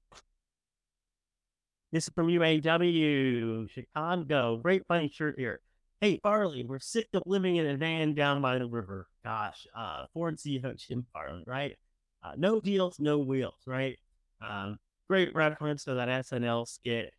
[1.92, 4.56] This is from UAW, Chicago.
[4.56, 5.60] Great funny shirt here.
[6.00, 9.06] Hey, Farley, we're sick of living in a van down by the river.
[9.22, 10.62] Gosh, uh, Ford C.
[10.76, 11.76] Jim Farley, right?
[12.24, 13.98] Uh, no deals, no wheels, right?
[14.40, 14.78] Um,
[15.08, 17.12] great reference to that SNL skit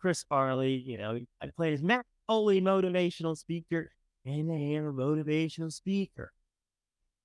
[0.00, 3.90] Chris Farley, you know, I played as Matt Foley, motivational speaker,
[4.24, 6.32] and am a motivational speaker.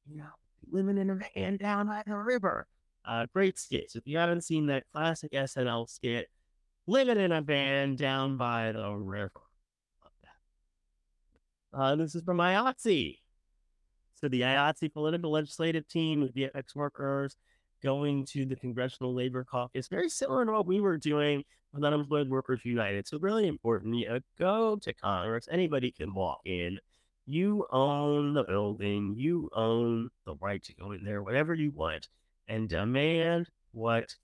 [0.10, 0.30] You know,
[0.72, 2.68] living in a van down by the river.
[3.06, 3.96] Uh, great skits.
[3.96, 6.28] If you haven't seen that classic SNL skit,
[6.88, 9.32] living in a van down by the river.
[11.74, 13.20] Uh, this is from IATSE.
[14.16, 17.36] So the IATSE political legislative team of VFX workers
[17.84, 22.30] going to the Congressional Labor Caucus, very similar to what we were doing with Unemployed
[22.30, 23.08] Workers United.
[23.08, 23.96] So really important.
[23.96, 25.48] You know, go to Congress.
[25.52, 26.80] Anybody can walk in.
[27.26, 29.16] You own the building.
[29.18, 32.08] You own the right to go in there, whatever you want,
[32.48, 34.16] and demand what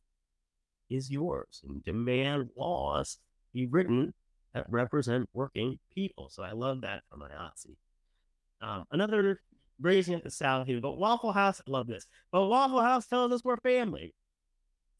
[0.91, 3.17] is yours and demand laws
[3.53, 4.13] be written
[4.53, 6.29] that represent working people.
[6.29, 7.75] So I love that from IATSE.
[8.61, 9.39] Um, another
[9.79, 12.05] Raise Up the South here, but Waffle House, I love this.
[12.31, 14.13] But Waffle House tells us we're family.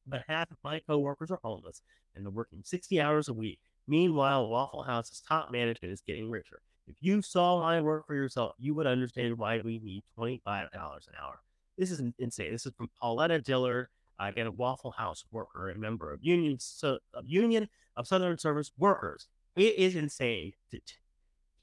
[0.07, 1.81] But half of my coworkers are homeless
[2.15, 3.59] and they're working 60 hours a week.
[3.87, 6.61] Meanwhile, Waffle House's top management is getting richer.
[6.87, 11.13] If you saw my work for yourself, you would understand why we need $25 an
[11.21, 11.39] hour.
[11.77, 12.51] This is insane.
[12.51, 13.89] This is from Pauletta Diller,
[14.29, 18.71] again, a Waffle House worker, a member of Union, so, of Union of Southern Service
[18.77, 19.27] Workers.
[19.55, 20.53] It is insane.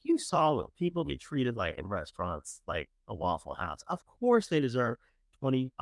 [0.02, 3.80] You saw people get treated like in restaurants, like a Waffle House.
[3.88, 4.96] Of course, they deserve
[5.42, 5.72] $25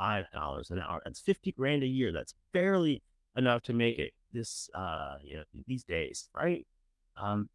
[0.71, 1.01] an hour.
[1.03, 2.11] That's 50 grand a year.
[2.11, 3.03] That's barely
[3.35, 6.65] enough to make it this, uh, you know, these days, right?
[7.15, 7.49] Um,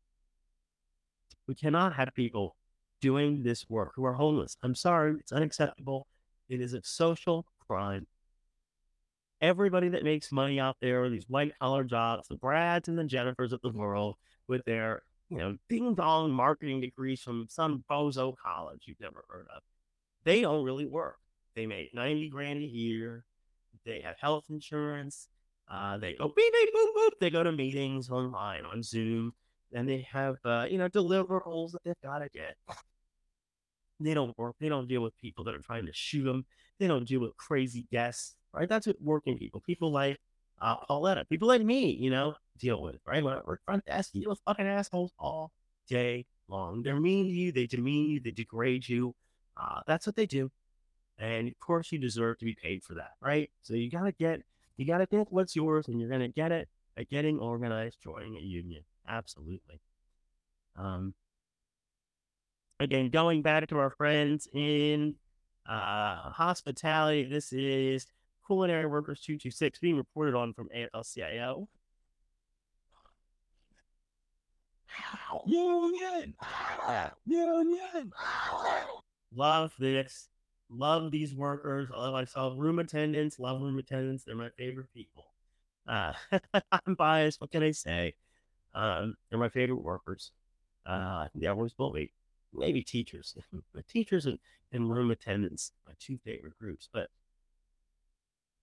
[1.46, 2.56] we cannot have people
[3.00, 4.56] doing this work who are homeless.
[4.62, 6.06] I'm sorry, it's unacceptable.
[6.48, 8.06] It is a social crime.
[9.42, 13.52] Everybody that makes money out there, these white collar jobs, the Brads and the Jennifers
[13.52, 14.14] of the world
[14.46, 19.48] with their, you know, ding dong marketing degrees from some bozo college you've never heard
[19.54, 19.62] of.
[20.24, 21.18] They don't really work.
[21.56, 23.24] They make 90 grand a year.
[23.84, 25.28] They have health insurance.
[25.68, 27.10] Uh, they go beep, beep, boop, boop.
[27.20, 29.32] They go to meetings online on Zoom
[29.74, 32.56] and they have, uh, you know, deliverables that they've got to get.
[34.00, 34.56] They don't work.
[34.60, 36.44] They don't deal with people that are trying to shoot them.
[36.78, 38.68] They don't deal with crazy guests, right?
[38.68, 40.18] That's what working people, people like
[40.60, 43.22] uh, Pauletta, people like me, you know, deal with, right?
[43.22, 45.50] When I work front desk, you know, fucking assholes all
[45.88, 46.82] day long.
[46.82, 47.52] They're mean to you.
[47.52, 48.20] They demean you.
[48.20, 49.14] They degrade you.
[49.56, 50.50] Uh, that's what they do.
[51.18, 53.50] And of course, you deserve to be paid for that, right?
[53.62, 54.42] So you got to get,
[54.76, 57.98] you got to get what's yours, and you're going to get it by getting organized,
[58.02, 58.82] joining a union.
[59.08, 59.80] Absolutely.
[60.76, 61.14] Um,
[62.80, 65.14] again, going back to our friends in
[65.68, 68.06] uh, hospitality, this is
[68.46, 71.68] Culinary Workers 226 being reported on from AFL-CIO.
[75.46, 76.34] Union!
[77.26, 78.12] Union!
[79.34, 80.28] Love this.
[80.68, 81.88] Love these workers.
[81.94, 82.54] I Love myself.
[82.56, 83.38] Room attendants.
[83.38, 84.24] Love room attendants.
[84.24, 85.26] They're my favorite people.
[85.86, 86.12] Uh,
[86.86, 87.40] I'm biased.
[87.40, 88.14] What can I say?
[88.74, 90.32] Um, they're my favorite workers.
[90.86, 92.12] Uh, they always will be
[92.52, 93.36] maybe teachers,
[93.74, 94.38] but teachers and,
[94.72, 96.88] and room attendants, my two favorite groups.
[96.92, 97.08] But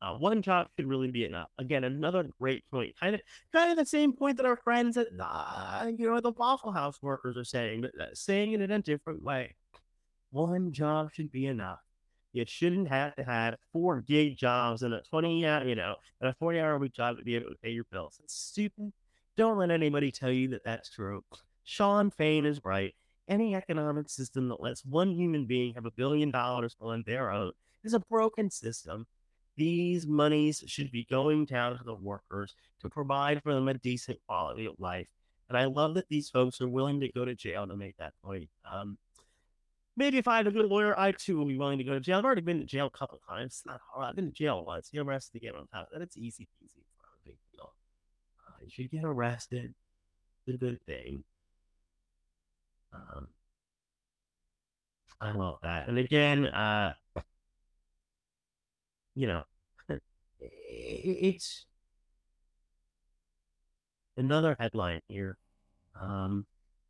[0.02, 1.50] uh, one job could really be enough.
[1.58, 2.96] Again, another great point.
[3.00, 3.22] Kind of,
[3.54, 7.02] kind of the same point that our friends at, uh, you know, the Waffle House
[7.02, 9.56] workers are saying, but uh, saying it in a different way.
[10.32, 11.80] One job should be enough.
[12.32, 16.30] You shouldn't have to have four gig jobs and a 20, uh, you know, and
[16.30, 18.20] a 40 hour week job to be able to pay your bills.
[18.24, 18.94] It's stupid.
[19.36, 21.24] Don't let anybody tell you that that's true.
[21.64, 22.94] Shawn Fain is right
[23.30, 27.52] any economic system that lets one human being have a billion dollars on their own
[27.84, 29.06] is a broken system.
[29.60, 34.18] These monies should be going down to the workers to provide for them a decent
[34.26, 35.08] quality of life.
[35.50, 38.14] And I love that these folks are willing to go to jail to make that
[38.24, 38.48] point.
[38.72, 38.98] Um,
[39.98, 42.00] maybe if I had a good lawyer, I too would be willing to go to
[42.00, 42.20] jail.
[42.20, 43.48] I've already been to jail a couple of times.
[43.48, 44.08] It's not hard.
[44.08, 44.92] I've been to jail once.
[44.94, 46.04] You're arrested again on top of that.
[46.04, 46.80] It's easy easy.
[46.80, 47.74] It's not a big deal.
[48.48, 49.74] Uh, you should get arrested.
[50.48, 51.26] It's a good thing.
[52.94, 53.28] Um,
[55.20, 55.90] I love that.
[55.90, 56.94] And again, uh,
[59.20, 59.44] you know,
[60.40, 61.66] it's
[64.16, 65.38] another headline here
[66.00, 66.46] um,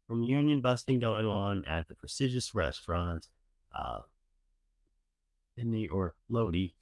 [0.07, 3.27] from union busting going on at the prestigious restaurant
[3.75, 4.01] uh,
[5.57, 6.75] in the or Lodi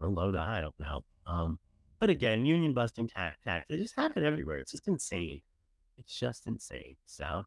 [0.00, 1.02] or Loda, I don't know.
[1.26, 1.58] Um,
[1.98, 4.58] but again, union busting tax tax they just happen everywhere.
[4.58, 5.40] It's just insane.
[5.96, 6.96] It's just insane.
[7.06, 7.44] So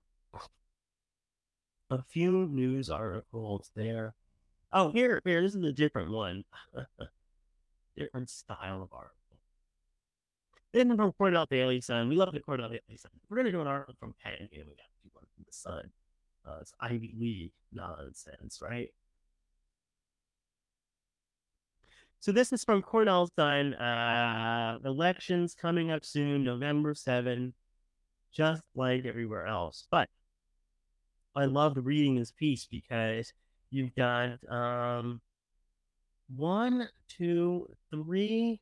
[1.91, 4.15] a few news articles there.
[4.71, 6.45] Oh, here, here, this is a different one.
[7.97, 9.17] different style of article.
[10.73, 12.09] Then from Cornell Daily Sun.
[12.09, 13.11] We love the Daily Sun.
[13.29, 15.91] We're going to do an article from Penn, and we got one from the Sun.
[16.45, 18.89] Uh, it's Ivy League nonsense, right?
[22.19, 23.75] So this is from Cornell Sun.
[23.75, 27.53] Uh, elections coming up soon, November 7,
[28.33, 29.87] just like everywhere else.
[29.91, 30.09] But
[31.35, 33.33] I loved reading this piece because
[33.69, 35.21] you've got um,
[36.35, 38.59] one, two, three,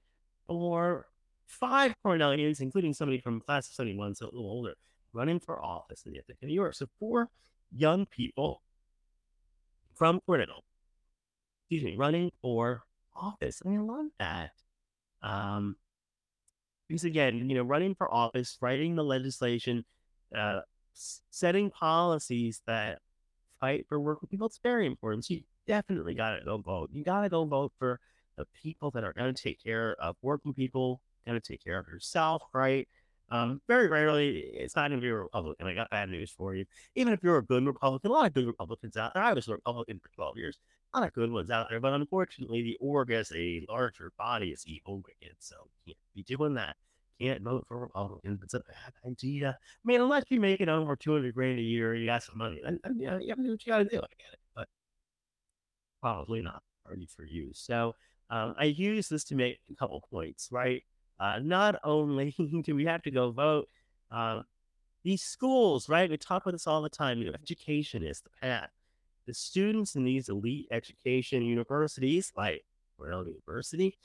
[0.47, 1.07] four,
[1.45, 4.73] five Cornellians, including somebody from class of 71, so a little older,
[5.13, 6.73] running for office in the Atlantic New York.
[6.75, 7.29] So four
[7.75, 8.61] young people
[9.95, 10.63] from Cornell,
[11.63, 12.83] excuse me, running for
[13.15, 13.61] office.
[13.63, 14.51] And I love that.
[15.21, 15.75] Um,
[16.87, 19.85] because again, you know, running for office, writing the legislation,
[20.35, 20.61] uh,
[20.93, 22.99] setting policies that
[23.61, 25.23] fight for working people, it's very important.
[25.23, 26.89] So you definitely got to go vote.
[26.91, 27.99] You got to go vote for
[28.37, 31.79] the people that are going to take care of working people, going to take care
[31.79, 32.87] of yourself, right?
[33.29, 35.67] Um, very rarely, it's not to be a Republican.
[35.67, 36.65] I got bad news for you.
[36.95, 39.23] Even if you're a good Republican, a lot of good Republicans out there.
[39.23, 40.57] I was a Republican for 12 years.
[40.93, 44.49] A lot of good ones out there, but unfortunately, the org as a larger body
[44.49, 45.37] is evil, wicked.
[45.39, 45.55] So
[45.85, 46.75] can't be doing that
[47.21, 48.41] can't vote for Republicans.
[48.43, 49.57] It's a bad idea.
[49.61, 52.61] I mean, unless you make it over 200 grand a year, you got some money.
[52.65, 53.97] And, you, know, you gotta do what you got to do.
[53.97, 54.39] I get it.
[56.01, 57.51] Probably not party for you.
[57.53, 57.95] So
[58.29, 60.83] um, I use this to make a couple points, right?
[61.19, 63.67] Uh, not only do we have to go vote,
[64.11, 64.41] uh,
[65.03, 66.09] these schools, right?
[66.09, 67.19] We talk about this all the time.
[67.19, 68.69] You know, education is the path.
[69.27, 72.63] The students in these elite education universities, like
[72.97, 73.97] Cornell University,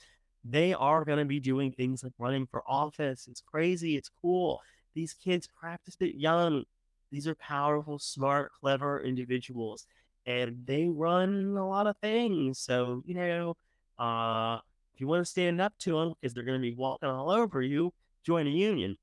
[0.43, 3.27] they are going to be doing things like running for office.
[3.29, 3.95] It's crazy.
[3.95, 4.61] It's cool.
[4.93, 6.63] These kids practiced it young.
[7.11, 9.85] These are powerful, smart, clever individuals,
[10.27, 12.59] and they run a lot of things.
[12.59, 13.55] So, you know,
[13.99, 14.59] uh,
[14.95, 17.31] If you want to stand up to them because they're going to be walking all
[17.31, 17.93] over you,
[18.25, 18.97] join a union.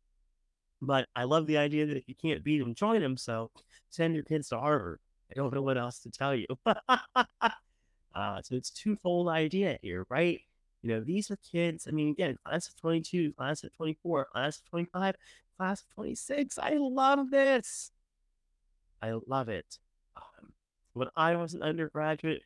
[0.82, 3.16] But I love the idea that if you can't beat them, join them.
[3.16, 3.50] So
[3.90, 5.00] send your kids to Harvard.
[5.30, 6.46] I don't know what else to tell you.
[6.66, 10.40] uh, so it's twofold idea here, right?
[10.82, 11.86] You know, these are kids.
[11.88, 15.16] I mean, again, class of 22, class of 24, class of 25,
[15.58, 16.58] class of 26.
[16.58, 17.90] I love this.
[19.02, 19.78] I love it.
[20.94, 22.42] When I was an undergraduate,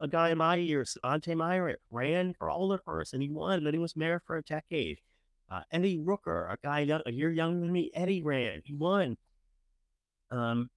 [0.00, 3.78] a guy in my year, Svante Myrick, ran for alderperson and he won, and he
[3.78, 4.98] was mayor for a decade.
[5.50, 9.16] Uh, Eddie Rooker, a guy a year younger than me, Eddie ran, he won.
[10.30, 10.70] Um,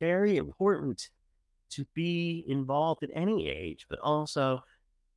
[0.00, 1.10] very important
[1.70, 4.62] to be involved at any age, but also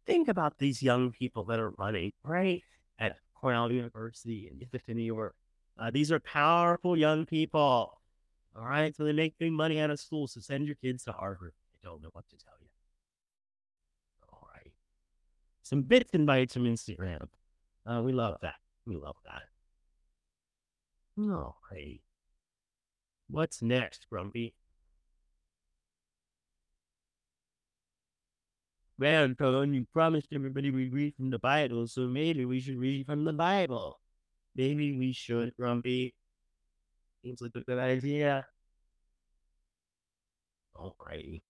[0.06, 2.62] think about these young people that are running, right?
[3.00, 5.36] At Cornell University and Ithaca, New York.
[5.80, 8.01] Uh, these are powerful young people.
[8.56, 8.96] All right.
[8.96, 10.28] So they make big money out of school.
[10.28, 11.54] So send your kids to Harvard.
[11.74, 12.68] I don't know what to tell you.
[14.32, 14.72] All right.
[15.64, 17.28] Some bits and bytes from Instagram.
[17.86, 18.56] Uh, we love that.
[18.86, 19.44] We love that.
[21.20, 22.02] All right.
[23.30, 24.54] What's next, Grumpy?
[29.00, 33.08] Well, Tone, you promised everybody we'd read from the Bible, so maybe we should read
[33.08, 34.00] from the Bible.
[34.56, 36.14] Maybe we should, Grumpy.
[37.24, 38.46] Seems like a good idea.
[40.76, 41.44] Alrighty.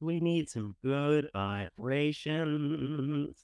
[0.00, 3.36] We need some good vibrations.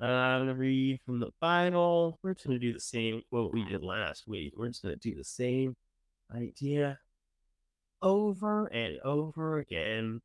[0.00, 2.18] I'm gonna read from the Bible.
[2.22, 4.54] We're just gonna do the same what we did last week.
[4.56, 5.76] We're just gonna do the same
[6.34, 6.98] idea
[8.02, 10.20] over and over again,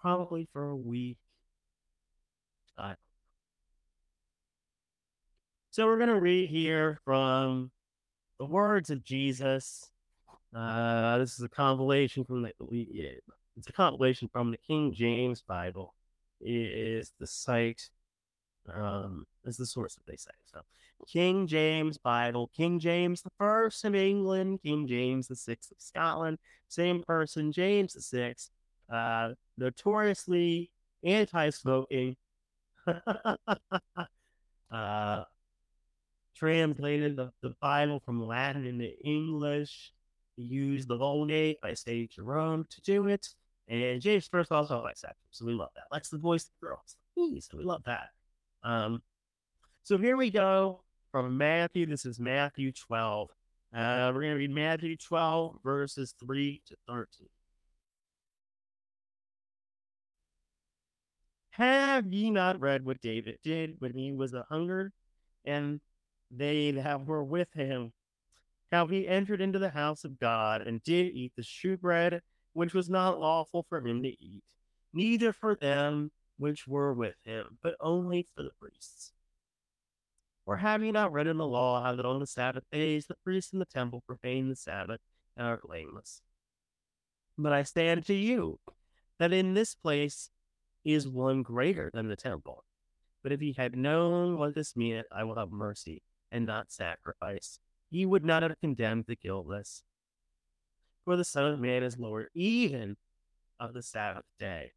[0.00, 1.18] probably for a week.
[5.78, 7.70] So we're going to read here from
[8.40, 9.92] the words of Jesus.
[10.52, 12.52] Uh, this is a compilation from the,
[13.56, 15.94] it's a compilation from the King James Bible.
[16.40, 17.90] It is the site
[18.74, 20.32] um, is the source that they say.
[20.52, 20.62] So,
[21.06, 26.38] King James Bible, King James the First of England, King James the Sixth of Scotland,
[26.66, 28.50] same person, James the Sixth,
[28.92, 30.72] uh, notoriously
[31.04, 32.16] anti-smoking,
[34.72, 35.22] uh,
[36.38, 39.92] translated the, the Bible from Latin into English,
[40.36, 43.28] used the Vulgate by Saint Jerome to do it,
[43.68, 45.84] and James First also bisexual, so we love that.
[45.90, 46.96] Likes the voice of girls,
[47.44, 48.10] so we love that.
[48.62, 49.02] Um,
[49.82, 51.86] so here we go from Matthew.
[51.86, 53.30] This is Matthew 12.
[53.74, 57.28] Uh, we're going to read Matthew 12, verses 3 to 13.
[61.50, 64.92] Have ye not read what David did when he was a hungered,
[65.44, 65.80] and
[66.30, 67.92] they that were with him?
[68.70, 72.20] How he entered into the house of God and did eat the shewbread,
[72.52, 74.44] which was not lawful for him to eat,
[74.92, 79.12] neither for them which were with him, but only for the priests.
[80.44, 83.16] Or have you not read in the law how that on the Sabbath days the
[83.22, 85.00] priests in the temple profane the Sabbath
[85.36, 86.22] and are blameless?
[87.36, 88.58] But I say unto you
[89.18, 90.30] that in this place
[90.84, 92.64] is one greater than the temple.
[93.22, 97.58] But if ye had known what this meaneth, I will have mercy and not sacrifice.
[97.90, 99.82] Ye would not have condemned the guiltless.
[101.04, 102.96] For the Son of Man is Lord even
[103.58, 104.72] of the Sabbath day.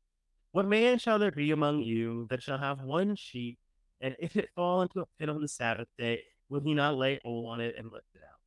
[0.53, 3.57] What man shall there be among you that shall have one sheep,
[4.02, 7.19] and if it fall into a pit on the Sabbath day, will he not lay
[7.23, 8.40] hold on it and lift it out?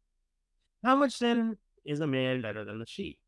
[0.83, 3.19] How much then is a man better than the sheep?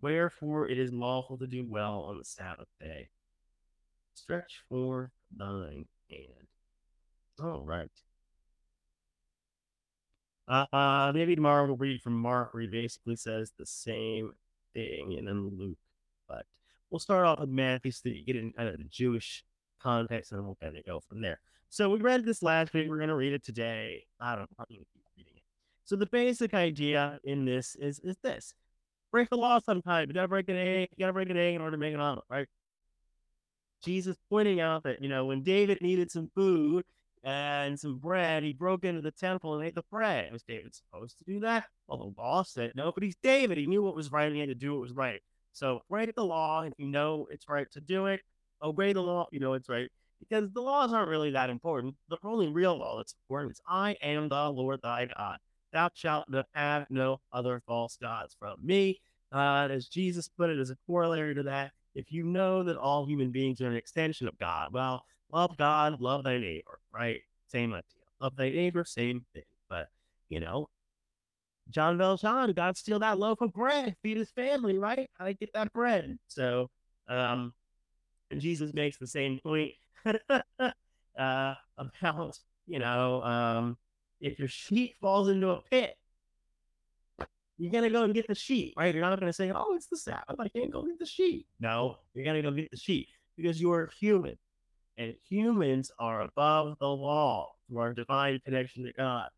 [0.00, 3.10] Wherefore it is lawful to do well on the Sabbath day.
[4.14, 6.48] Stretch forth thine hand.
[7.40, 7.90] All right.
[10.46, 14.32] Uh, uh, maybe tomorrow we'll read from Mark, where he basically says the same
[14.74, 15.78] thing, and then Luke.
[16.28, 16.44] But
[16.90, 19.44] we'll start off with Matthew so that you get in kind of the Jewish
[19.80, 21.40] context and we'll kind of go from there.
[21.68, 22.88] So we read this last week.
[22.88, 24.04] We're going to read it today.
[24.20, 24.64] I don't know.
[24.70, 24.84] I'm
[25.16, 25.42] reading it.
[25.84, 28.54] So the basic idea in this is is this:
[29.10, 30.08] break the law sometime.
[30.08, 30.88] You got to break an egg.
[30.92, 32.48] You got to break an egg in order to make an omelet, right?
[33.82, 36.84] Jesus pointing out that you know when David needed some food
[37.24, 40.30] and some bread, he broke into the temple and ate the bread.
[40.30, 41.64] Was David supposed to do that?
[41.88, 43.56] Well, the law said no, but he's David.
[43.58, 45.20] He knew what was right and he had to do what was right.
[45.52, 48.20] So write the law if you know it's right to do it.
[48.62, 49.90] Obey the law you know it's right.
[50.20, 51.94] Because the laws aren't really that important.
[52.08, 55.38] The only real law that's important is I am the Lord thy God.
[55.72, 59.00] Thou shalt have no other false gods from me.
[59.32, 63.06] Uh, as Jesus put it as a corollary to that, if you know that all
[63.06, 65.04] human beings are an extension of God, well,
[65.34, 67.20] love God, love thy neighbor, right?
[67.48, 67.82] Same idea.
[68.20, 69.42] Love thy neighbor, same thing.
[69.68, 69.88] But,
[70.28, 70.68] you know,
[71.70, 75.10] Jean Valjean to steal that loaf of bread, feed his family, right?
[75.20, 76.18] To get that bread.
[76.28, 76.70] So,
[77.08, 77.52] um,
[78.38, 79.72] Jesus makes the same point
[81.18, 83.76] uh, about, you know, um,
[84.20, 85.96] if your sheep falls into a pit,
[87.58, 88.94] you're gonna go and get the sheep, right?
[88.94, 91.98] You're not gonna say, "Oh, it's the Sabbath, I can't go get the sheep." No,
[92.12, 94.36] you're gonna go get the sheep because you are human,
[94.96, 99.28] and humans are above the law through our divine connection to God.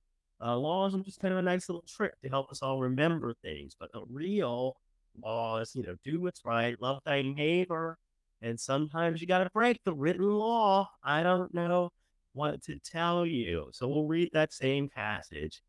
[0.45, 3.35] Uh, laws are just kind of a nice little trick to help us all remember
[3.43, 4.77] things, but the real
[5.23, 7.97] law is, you know, do what's right, love thy neighbor,
[8.43, 10.89] and sometimes you got to break the written law.
[11.03, 11.91] I don't know
[12.35, 15.63] what to tell you, so we'll read that same passage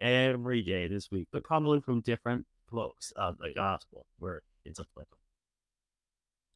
[0.00, 5.18] every day this week, but probably from different books of the gospel where it's applicable.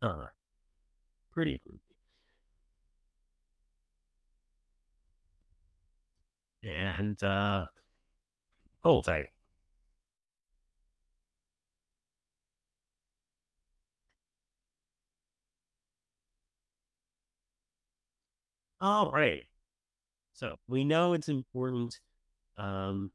[0.00, 0.26] Uh,
[1.32, 1.60] pretty.
[6.64, 7.66] And uh
[8.84, 9.26] whole thing.
[18.82, 19.46] All right.
[20.34, 22.00] So we know it's important
[22.58, 23.12] um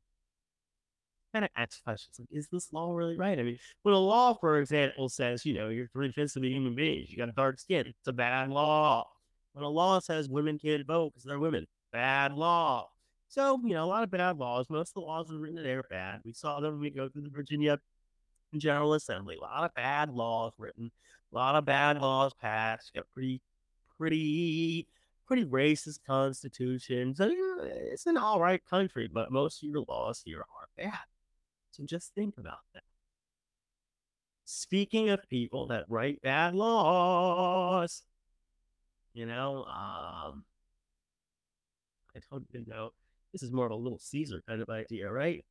[1.33, 3.39] kind of ask questions like, is this law really right?
[3.39, 6.47] I mean, when a law, for example, says, you know, you're three fifths of a
[6.47, 9.05] human being, you got a dark skin, it's a bad law.
[9.53, 12.89] When a law says women can't vote because they're women, bad law.
[13.29, 14.69] So, you know, a lot of bad laws.
[14.69, 16.21] Most of the laws are written there bad.
[16.23, 17.79] We saw them when we go through the Virginia
[18.57, 19.35] General Assembly.
[19.37, 20.91] A lot of bad laws written,
[21.31, 22.93] a lot of bad laws passed.
[22.93, 23.41] Got pretty,
[23.97, 24.87] pretty,
[25.25, 27.15] pretty racist constitution.
[27.15, 27.29] So
[27.61, 30.99] it's an all right country, but most of your laws here are bad.
[31.71, 32.83] So just think about that.
[34.45, 38.03] Speaking of people that write bad laws,
[39.13, 40.45] you know, um,
[42.15, 42.91] I don't even know.
[43.37, 45.45] This is more of a little Caesar kind of idea, right?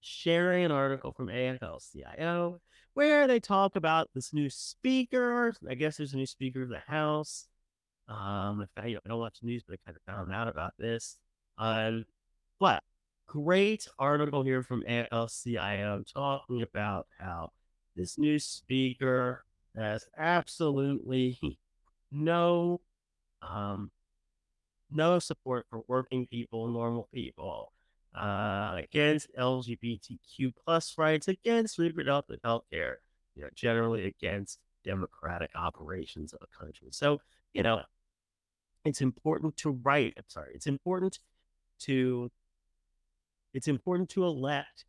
[0.00, 2.60] Sharing an article from AFL-CIO
[2.94, 5.54] where they talk about this new speaker.
[5.70, 7.46] I guess there's a new speaker of the House.
[8.08, 11.18] Um, I, I don't watch the news, but I kind of found out about this.
[11.56, 12.04] Um,
[12.58, 12.82] but
[13.28, 17.52] great article here from AFL-CIO talking about how
[17.94, 19.44] this new speaker
[19.76, 21.38] has absolutely
[22.10, 22.80] no
[23.40, 23.92] um,
[24.90, 27.72] no support for working people, normal people,
[28.14, 32.98] uh, against LGBTQ plus rights, against reproductive health care,
[33.34, 36.88] you know, generally against democratic operations of a country.
[36.90, 37.20] So,
[37.52, 37.82] you know,
[38.84, 40.14] it's important to write.
[40.16, 41.18] I'm sorry, it's important
[41.80, 42.30] to
[43.54, 44.84] it's important to elect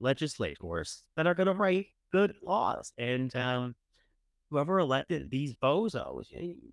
[0.00, 2.92] legislators that are going to write good laws.
[2.98, 3.74] And um,
[4.50, 6.26] whoever elected these bozos,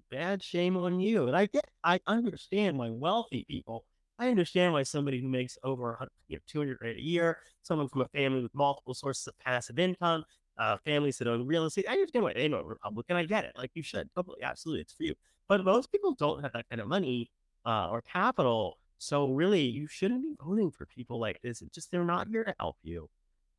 [0.09, 1.27] bad shame on you.
[1.27, 3.85] And I get, I understand why wealthy people,
[4.19, 8.01] I understand why somebody who makes over you know, 200 grand a year, someone from
[8.01, 10.23] a family with multiple sources of passive income,
[10.57, 13.15] uh, families that own real estate, I understand why they know Republican.
[13.15, 13.53] I get it.
[13.57, 14.09] Like you should.
[14.15, 14.81] Totally, absolutely.
[14.81, 15.15] It's for you.
[15.47, 17.31] But most people don't have that kind of money
[17.65, 21.63] uh, or capital so really, you shouldn't be voting for people like this.
[21.63, 23.09] It's just they're not here to help you.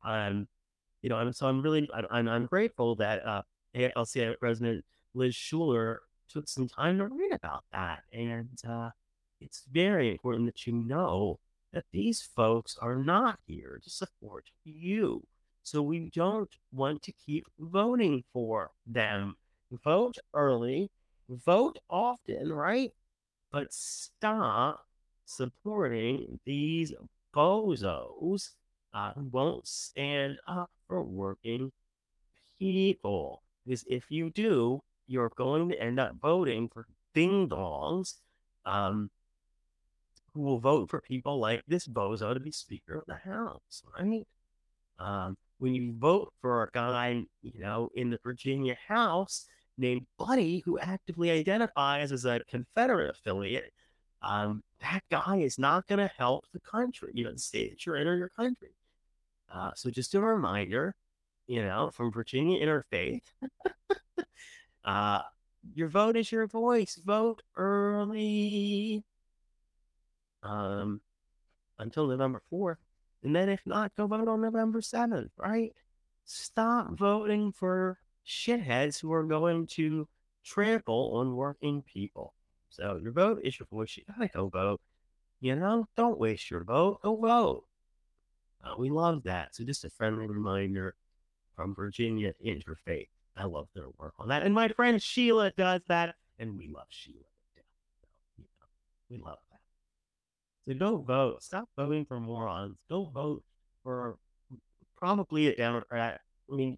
[0.01, 0.47] Um,
[1.01, 3.41] you know, and so I'm really I'm I'm grateful that uh,
[3.75, 5.97] AFL-CIO President Liz Shuler
[6.29, 8.89] took some time to read about that, and uh,
[9.39, 11.39] it's very important that you know
[11.73, 15.23] that these folks are not here to support you.
[15.63, 19.35] So we don't want to keep voting for them.
[19.83, 20.91] Vote early,
[21.29, 22.91] vote often, right?
[23.51, 24.85] But stop
[25.25, 26.93] supporting these
[27.35, 28.49] bozos
[28.93, 31.71] uh, won't stand up for working
[32.59, 33.42] people.
[33.65, 38.15] Because if you do, you're going to end up voting for ding dongs
[38.65, 39.09] um,
[40.33, 44.25] who will vote for people like this bozo to be Speaker of the House, right?
[44.99, 49.45] Um, when you vote for a guy, you know, in the Virginia House
[49.77, 53.73] named Buddy, who actively identifies as a Confederate affiliate,
[54.21, 57.85] um, that guy is not going to help the country, you know, the state that
[57.85, 58.75] you're in or your country.
[59.53, 60.95] Uh, so just a reminder,
[61.47, 63.23] you know, from Virginia Interfaith,
[64.85, 65.21] uh,
[65.73, 66.99] your vote is your voice.
[67.03, 69.03] Vote early
[70.41, 71.01] um,
[71.79, 72.77] until November 4th.
[73.23, 75.73] And then if not, go vote on November 7th, right?
[76.25, 77.97] Stop voting for
[78.27, 80.07] shitheads who are going to
[80.43, 82.33] trample on working people.
[82.69, 83.97] So your vote is your voice.
[83.97, 84.81] You gotta go vote.
[85.39, 87.01] You know, don't waste your vote.
[87.03, 87.65] Go vote.
[88.63, 89.53] Uh, we love that.
[89.55, 90.95] So just a friendly reminder
[91.55, 93.07] from Virginia Interfaith.
[93.35, 94.43] I love their work on that.
[94.43, 96.15] And my friend Sheila does that.
[96.39, 97.23] And we love Sheila.
[97.55, 97.61] So,
[98.37, 98.67] you know,
[99.09, 99.59] we love that.
[100.67, 101.43] So go vote.
[101.43, 102.77] Stop voting for morons.
[102.89, 103.43] Go vote
[103.83, 104.17] for
[104.97, 106.21] probably a Democrat.
[106.51, 106.77] I mean,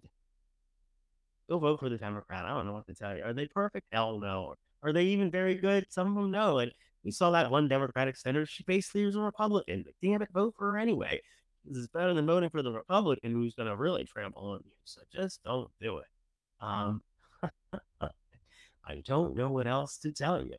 [1.48, 2.44] go vote for the Democrat.
[2.44, 3.22] I don't know what to tell you.
[3.22, 3.86] Are they perfect?
[3.92, 4.54] Hell no.
[4.82, 5.86] Are they even very good?
[5.88, 6.58] Some of them no.
[6.58, 6.72] And
[7.04, 8.46] we saw that one Democratic senator.
[8.46, 9.84] She basically was a Republican.
[9.84, 11.20] But damn it, vote for her anyway.
[11.68, 14.72] This is better than voting for the Republican who's going to really trample on you.
[14.84, 16.06] So just don't do it.
[16.60, 17.02] Um,
[18.00, 20.56] I don't know what else to tell you.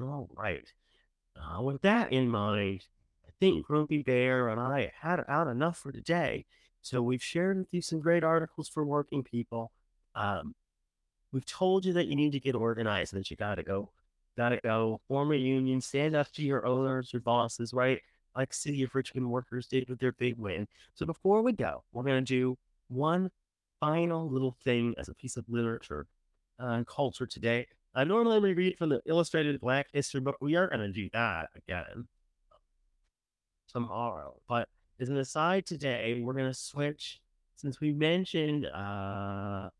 [0.00, 0.66] All right.
[1.36, 2.86] Uh, with that in mind,
[3.26, 6.44] I think Grumpy Bear and I had out enough for today.
[6.82, 9.72] So we've shared with you some great articles for working people.
[10.14, 10.54] Um,
[11.32, 13.90] we've told you that you need to get organized, that you got to go,
[14.36, 18.00] got to go form a union, stand up to your owners, your bosses, right?
[18.36, 20.66] Like City of Richmond workers did with their big win.
[20.94, 22.58] So before we go, we're going to do
[22.88, 23.30] one
[23.80, 26.06] final little thing as a piece of literature
[26.58, 27.66] and culture today.
[27.94, 30.36] I normally read from the Illustrated Black History book.
[30.40, 32.06] We are going to do that again
[33.68, 34.34] tomorrow.
[34.48, 34.68] But
[35.00, 37.20] as an aside today, we're going to switch
[37.56, 39.70] since we mentioned uh,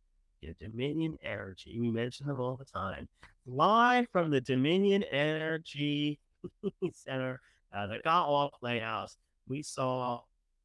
[0.59, 1.78] Dominion Energy.
[1.81, 3.09] We mention them all the time.
[3.47, 6.19] Live from the Dominion Energy
[6.93, 7.41] Center,
[7.73, 9.17] uh, the Gottwald Playhouse,
[9.49, 10.21] we saw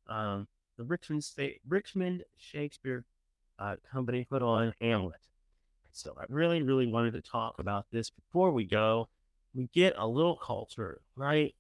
[0.08, 0.48] um,
[0.78, 3.06] the Richmond State Richmond Shakespeare
[3.60, 5.20] uh, Company put on Hamlet.
[5.92, 9.10] So I really, really wanted to talk about this before we go.
[9.54, 11.54] We get a little culture, right?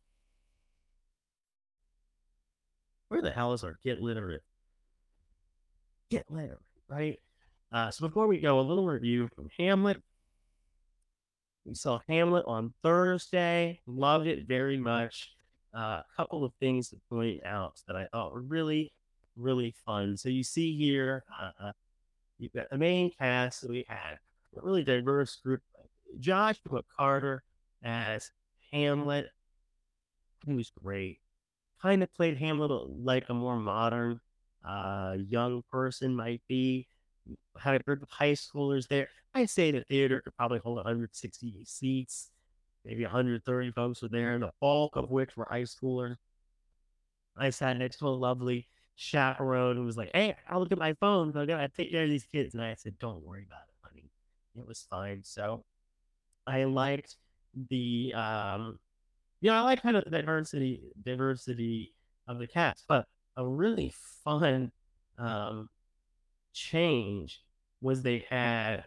[3.10, 4.44] Where the hell is our get literate?
[6.10, 7.20] Get literate, right?
[7.72, 10.02] Uh, so before we go, a little review from Hamlet.
[11.66, 13.80] We saw Hamlet on Thursday.
[13.86, 15.32] Loved it very much.
[15.76, 18.92] Uh, a couple of things to point out that I thought were really,
[19.38, 20.18] really fun.
[20.18, 21.72] So you see here, uh, uh
[22.42, 24.18] You've got the main cast that we had,
[24.58, 25.62] a really diverse group.
[26.20, 27.44] Josh put Carter
[27.84, 28.32] as
[28.72, 29.28] Hamlet.
[30.48, 31.20] He was great.
[31.84, 34.20] Kind of played Hamlet like a more modern,
[34.68, 36.88] uh, young person might be.
[37.58, 39.10] Had a group of high schoolers there.
[39.34, 42.32] I say the theater could probably hold 160 seats,
[42.86, 46.18] maybe 130 folks were there, and the bulk of which were high schoolers.
[47.38, 50.94] I sat next to a lovely chaperone who was like, "Hey, I'll look at my
[50.94, 51.36] phone.
[51.36, 54.12] I gotta take care of these kids." And I said, "Don't worry about it, honey.
[54.56, 55.66] It was fine." So
[56.48, 57.18] I liked
[57.70, 58.80] the, um,
[59.42, 61.94] you know, I like kind of the diversity diversity
[62.28, 63.08] of the cast, but
[63.38, 63.94] a really
[64.24, 64.72] fun
[65.18, 65.70] um,
[66.54, 67.42] change
[67.82, 68.84] was they had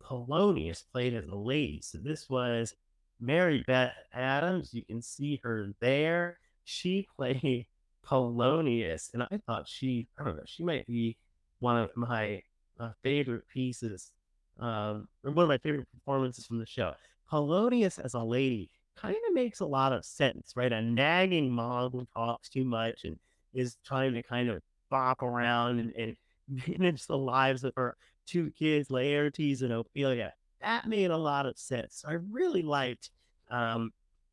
[0.00, 1.80] Polonius played as a lady.
[1.82, 2.74] So this was
[3.20, 4.72] Mary Beth Adams.
[4.72, 6.38] You can see her there.
[6.64, 7.66] She played
[8.02, 11.16] Polonius, and I thought she, I don't know, she might be
[11.60, 12.42] one of my
[12.78, 14.12] uh, favorite pieces,
[14.58, 16.94] um, or one of my favorite performances from the show.
[17.30, 20.72] Polonius as a lady kind of makes a lot of sense, right?
[20.72, 23.18] A nagging mom who talks too much and
[23.52, 26.16] is trying to kind of bop around and, and
[26.48, 27.96] manage the lives of her
[28.26, 30.32] two kids, Laertes and Ophelia.
[30.60, 32.04] That made a lot of sense.
[32.06, 33.10] I really liked
[33.50, 33.92] um,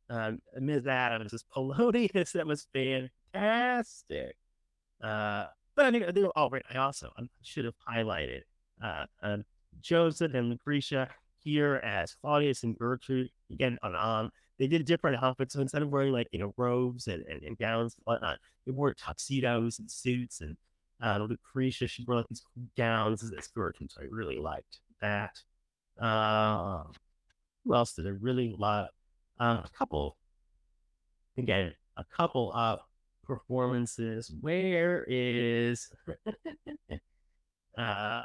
[0.09, 0.87] um, Ms.
[0.87, 2.31] Adams' Polonius.
[2.33, 4.35] That was fantastic.
[5.03, 8.41] Uh, but I think, oh, right, I also I should have highlighted
[8.83, 9.37] uh, uh,
[9.81, 11.09] Joseph and Lucretia
[11.43, 13.29] here as Claudius and Gertrude.
[13.51, 15.53] Again, on, on they did different outfits.
[15.53, 18.71] So instead of wearing like, you know, robes and, and, and gowns and whatnot, they
[18.71, 20.41] wore tuxedos and suits.
[20.41, 20.55] And
[21.03, 22.43] uh, Lucretia, she like these
[22.77, 23.91] gowns as Gertrude.
[23.91, 25.37] So I really liked that.
[25.99, 26.83] Uh,
[27.63, 28.89] who else did I really love?
[29.39, 30.17] Uh, a couple,
[31.37, 32.79] again, a couple of
[33.25, 34.31] performances.
[34.41, 35.89] Where is
[37.77, 38.21] uh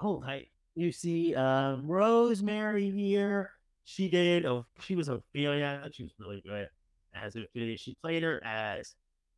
[0.00, 3.52] oh I you see uh Rosemary here.
[3.84, 5.88] She did oh she was Ophelia.
[5.92, 6.68] She was really good
[7.14, 7.78] as Ophelia.
[7.78, 8.94] She played her as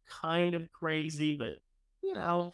[0.09, 1.59] kind of crazy, but
[2.02, 2.52] you know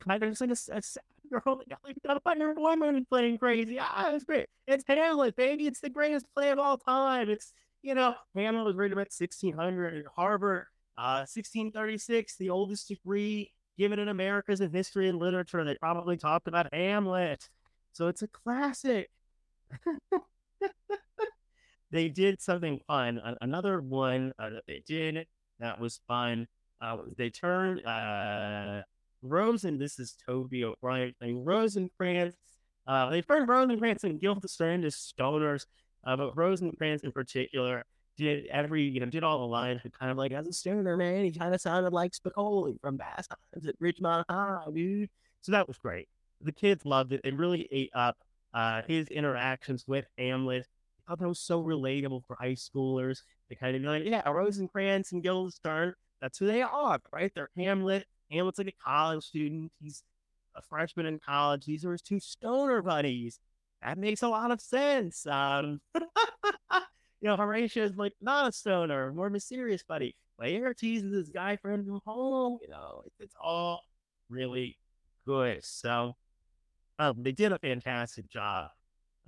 [0.00, 3.06] kind of just like a, a sad girl that got like got a her woman
[3.08, 3.78] playing crazy.
[3.80, 4.46] Ah, it's great.
[4.66, 5.66] It's Hamlet, baby.
[5.66, 7.28] It's the greatest play of all time.
[7.28, 7.52] It's
[7.82, 10.66] you know, Hamlet was written about 1600 at Harvard,
[10.96, 15.64] uh, 1636, the oldest degree given in America's in history and literature.
[15.64, 17.48] They probably talked about Hamlet.
[17.92, 19.10] So it's a classic.
[21.90, 23.20] they did something fun.
[23.40, 25.26] Another one uh, that they did
[25.60, 26.46] that was fun.
[26.80, 28.82] Uh, they turned uh,
[29.22, 32.36] Rose, and this is Toby O'Brien playing Rosencrantz.
[32.86, 35.64] Uh, they turned Rosencrantz and Guildenstern into stoners
[36.04, 37.84] uh, but Rosencrantz in particular
[38.16, 41.24] did every, you know, did all the lines kind of like as a stoner man.
[41.24, 45.10] He kind of sounded like Spicoli from Bass at Ridgemont High, dude.
[45.42, 46.08] So that was great.
[46.40, 47.20] The kids loved it.
[47.22, 48.16] They really ate up
[48.54, 50.66] uh, his interactions with Hamlet.
[51.08, 53.22] Thought that was so relatable for high schoolers.
[53.48, 57.32] They kind of be like, yeah, Rosencrantz and Guildenstern, that's who they are, right?
[57.34, 58.06] They're Hamlet.
[58.30, 59.72] Hamlet's like a college student.
[59.80, 60.02] He's
[60.54, 61.64] a freshman in college.
[61.64, 63.38] These are his two stoner buddies.
[63.82, 65.26] That makes a lot of sense.
[65.26, 66.02] Um, you
[67.22, 70.16] know, Horatio is like not a stoner, more mysterious buddy.
[70.40, 72.58] Laertes is his guy friend from home.
[72.62, 73.82] You know, it's, it's all
[74.28, 74.76] really
[75.26, 75.64] good.
[75.64, 76.16] So
[76.98, 78.70] um, they did a fantastic job.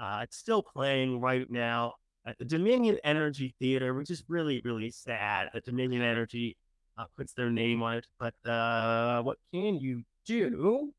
[0.01, 1.93] Uh, it's still playing right now
[2.25, 6.57] at the Dominion Energy Theater, which is really, really sad that Dominion Energy
[6.97, 8.07] uh, puts their name on it.
[8.19, 10.93] But uh, what can you do?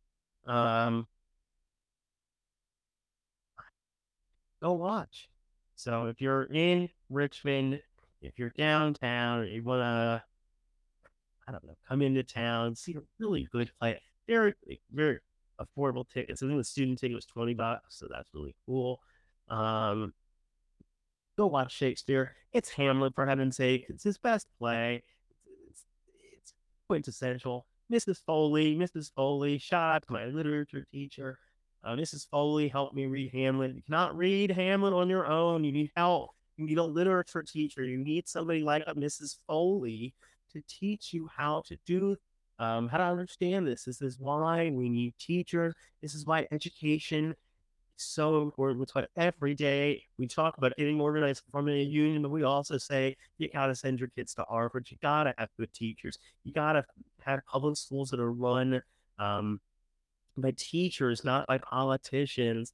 [0.45, 1.07] Um,
[4.61, 5.29] go watch.
[5.75, 7.81] So if you're in Richmond,
[8.21, 10.23] if you're downtown, you want to,
[11.47, 13.99] I don't know, come into town, see a really good play.
[14.27, 14.53] Very,
[14.93, 15.19] very
[15.65, 16.41] affordable tickets.
[16.41, 18.99] I think the student ticket was 20 bucks, so that's really cool.
[19.49, 20.13] Um,
[21.37, 22.35] go watch Shakespeare.
[22.53, 23.85] It's Hamlet, for heaven's sake.
[23.89, 25.03] It's his best play.
[25.69, 25.83] It's,
[26.37, 26.53] it's
[26.87, 27.65] quintessential.
[27.91, 28.17] Mrs.
[28.25, 29.11] Foley, Mrs.
[29.13, 31.37] Foley, shout out to my literature teacher.
[31.83, 32.27] Uh, Mrs.
[32.29, 33.75] Foley helped me read Hamlet.
[33.75, 35.63] You cannot read Hamlet on your own.
[35.63, 36.31] You need help.
[36.57, 37.83] You need a literature teacher.
[37.83, 39.37] You need somebody like Mrs.
[39.47, 40.13] Foley
[40.53, 42.15] to teach you how to do
[42.61, 43.85] um, how to understand this.
[43.85, 45.73] This is why we need teachers.
[45.99, 47.31] This is why education
[47.97, 48.83] is so important.
[48.83, 52.77] It's why every day we talk about getting organized from a union, but we also
[52.77, 54.85] say you got to send your kids to Harvard.
[54.91, 56.19] You got to have good teachers.
[56.43, 56.85] You got to
[57.25, 58.83] have public schools that are run
[59.17, 59.59] um,
[60.37, 62.73] by teachers, not by politicians.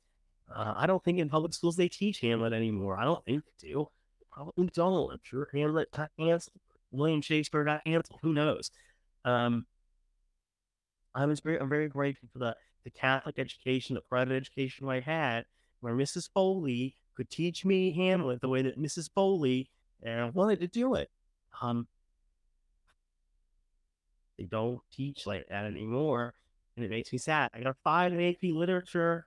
[0.53, 2.97] Uh, I don't think in public schools they teach Hamlet anymore.
[2.99, 3.87] I don't think they do.
[4.33, 5.13] Probably don't.
[5.13, 6.11] I'm sure Hamlet got.
[6.91, 8.19] William Shakespeare got canceled.
[8.21, 8.71] Who knows?
[9.23, 9.65] Um,
[11.15, 14.99] I was very, I'm very grateful for the, the Catholic education, the private education I
[14.99, 15.45] had,
[15.81, 16.29] where Mrs.
[16.33, 19.09] Foley could teach me Hamlet the way that Mrs.
[19.13, 19.69] Foley
[20.07, 21.09] uh, wanted to do it.
[21.61, 21.87] Um,
[24.37, 26.35] they don't teach like that anymore,
[26.75, 27.49] and it makes me sad.
[27.53, 29.25] I got a five in AP literature,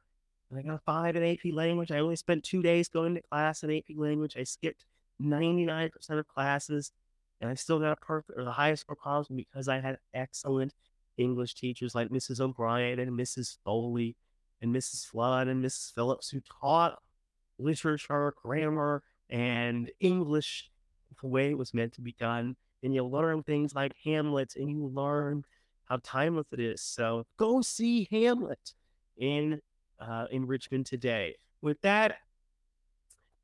[0.48, 1.90] and I got a five in AP language.
[1.90, 4.36] I only spent two days going to class in AP language.
[4.38, 4.84] I skipped
[5.20, 6.92] 99% of classes,
[7.40, 10.74] and I still got a perfect or the highest score possible because I had excellent
[11.20, 12.40] English teachers like Mrs.
[12.40, 13.58] O'Brien and Mrs.
[13.64, 14.16] Foley
[14.62, 15.04] and Mrs.
[15.06, 15.92] Flood and Mrs.
[15.94, 16.98] Phillips who taught
[17.58, 20.70] literature, grammar, and English
[21.20, 22.56] the way it was meant to be done.
[22.82, 25.44] And you learn things like Hamlet and you learn
[25.84, 26.80] how timeless it is.
[26.80, 28.74] So go see Hamlet
[29.18, 29.60] in
[30.00, 31.36] uh, in Richmond today.
[31.60, 32.16] With that,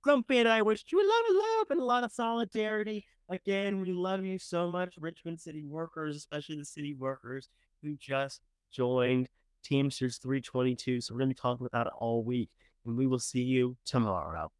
[0.00, 3.04] Grumpy and I wish you a lot of love and a lot of solidarity.
[3.28, 7.48] Again, we love you so much, Richmond City workers, especially the city workers
[7.82, 8.40] who just
[8.72, 9.28] joined
[9.62, 11.00] Teamsters 322.
[11.00, 12.50] So we're going to be talking about it all week,
[12.84, 14.50] and we will see you tomorrow.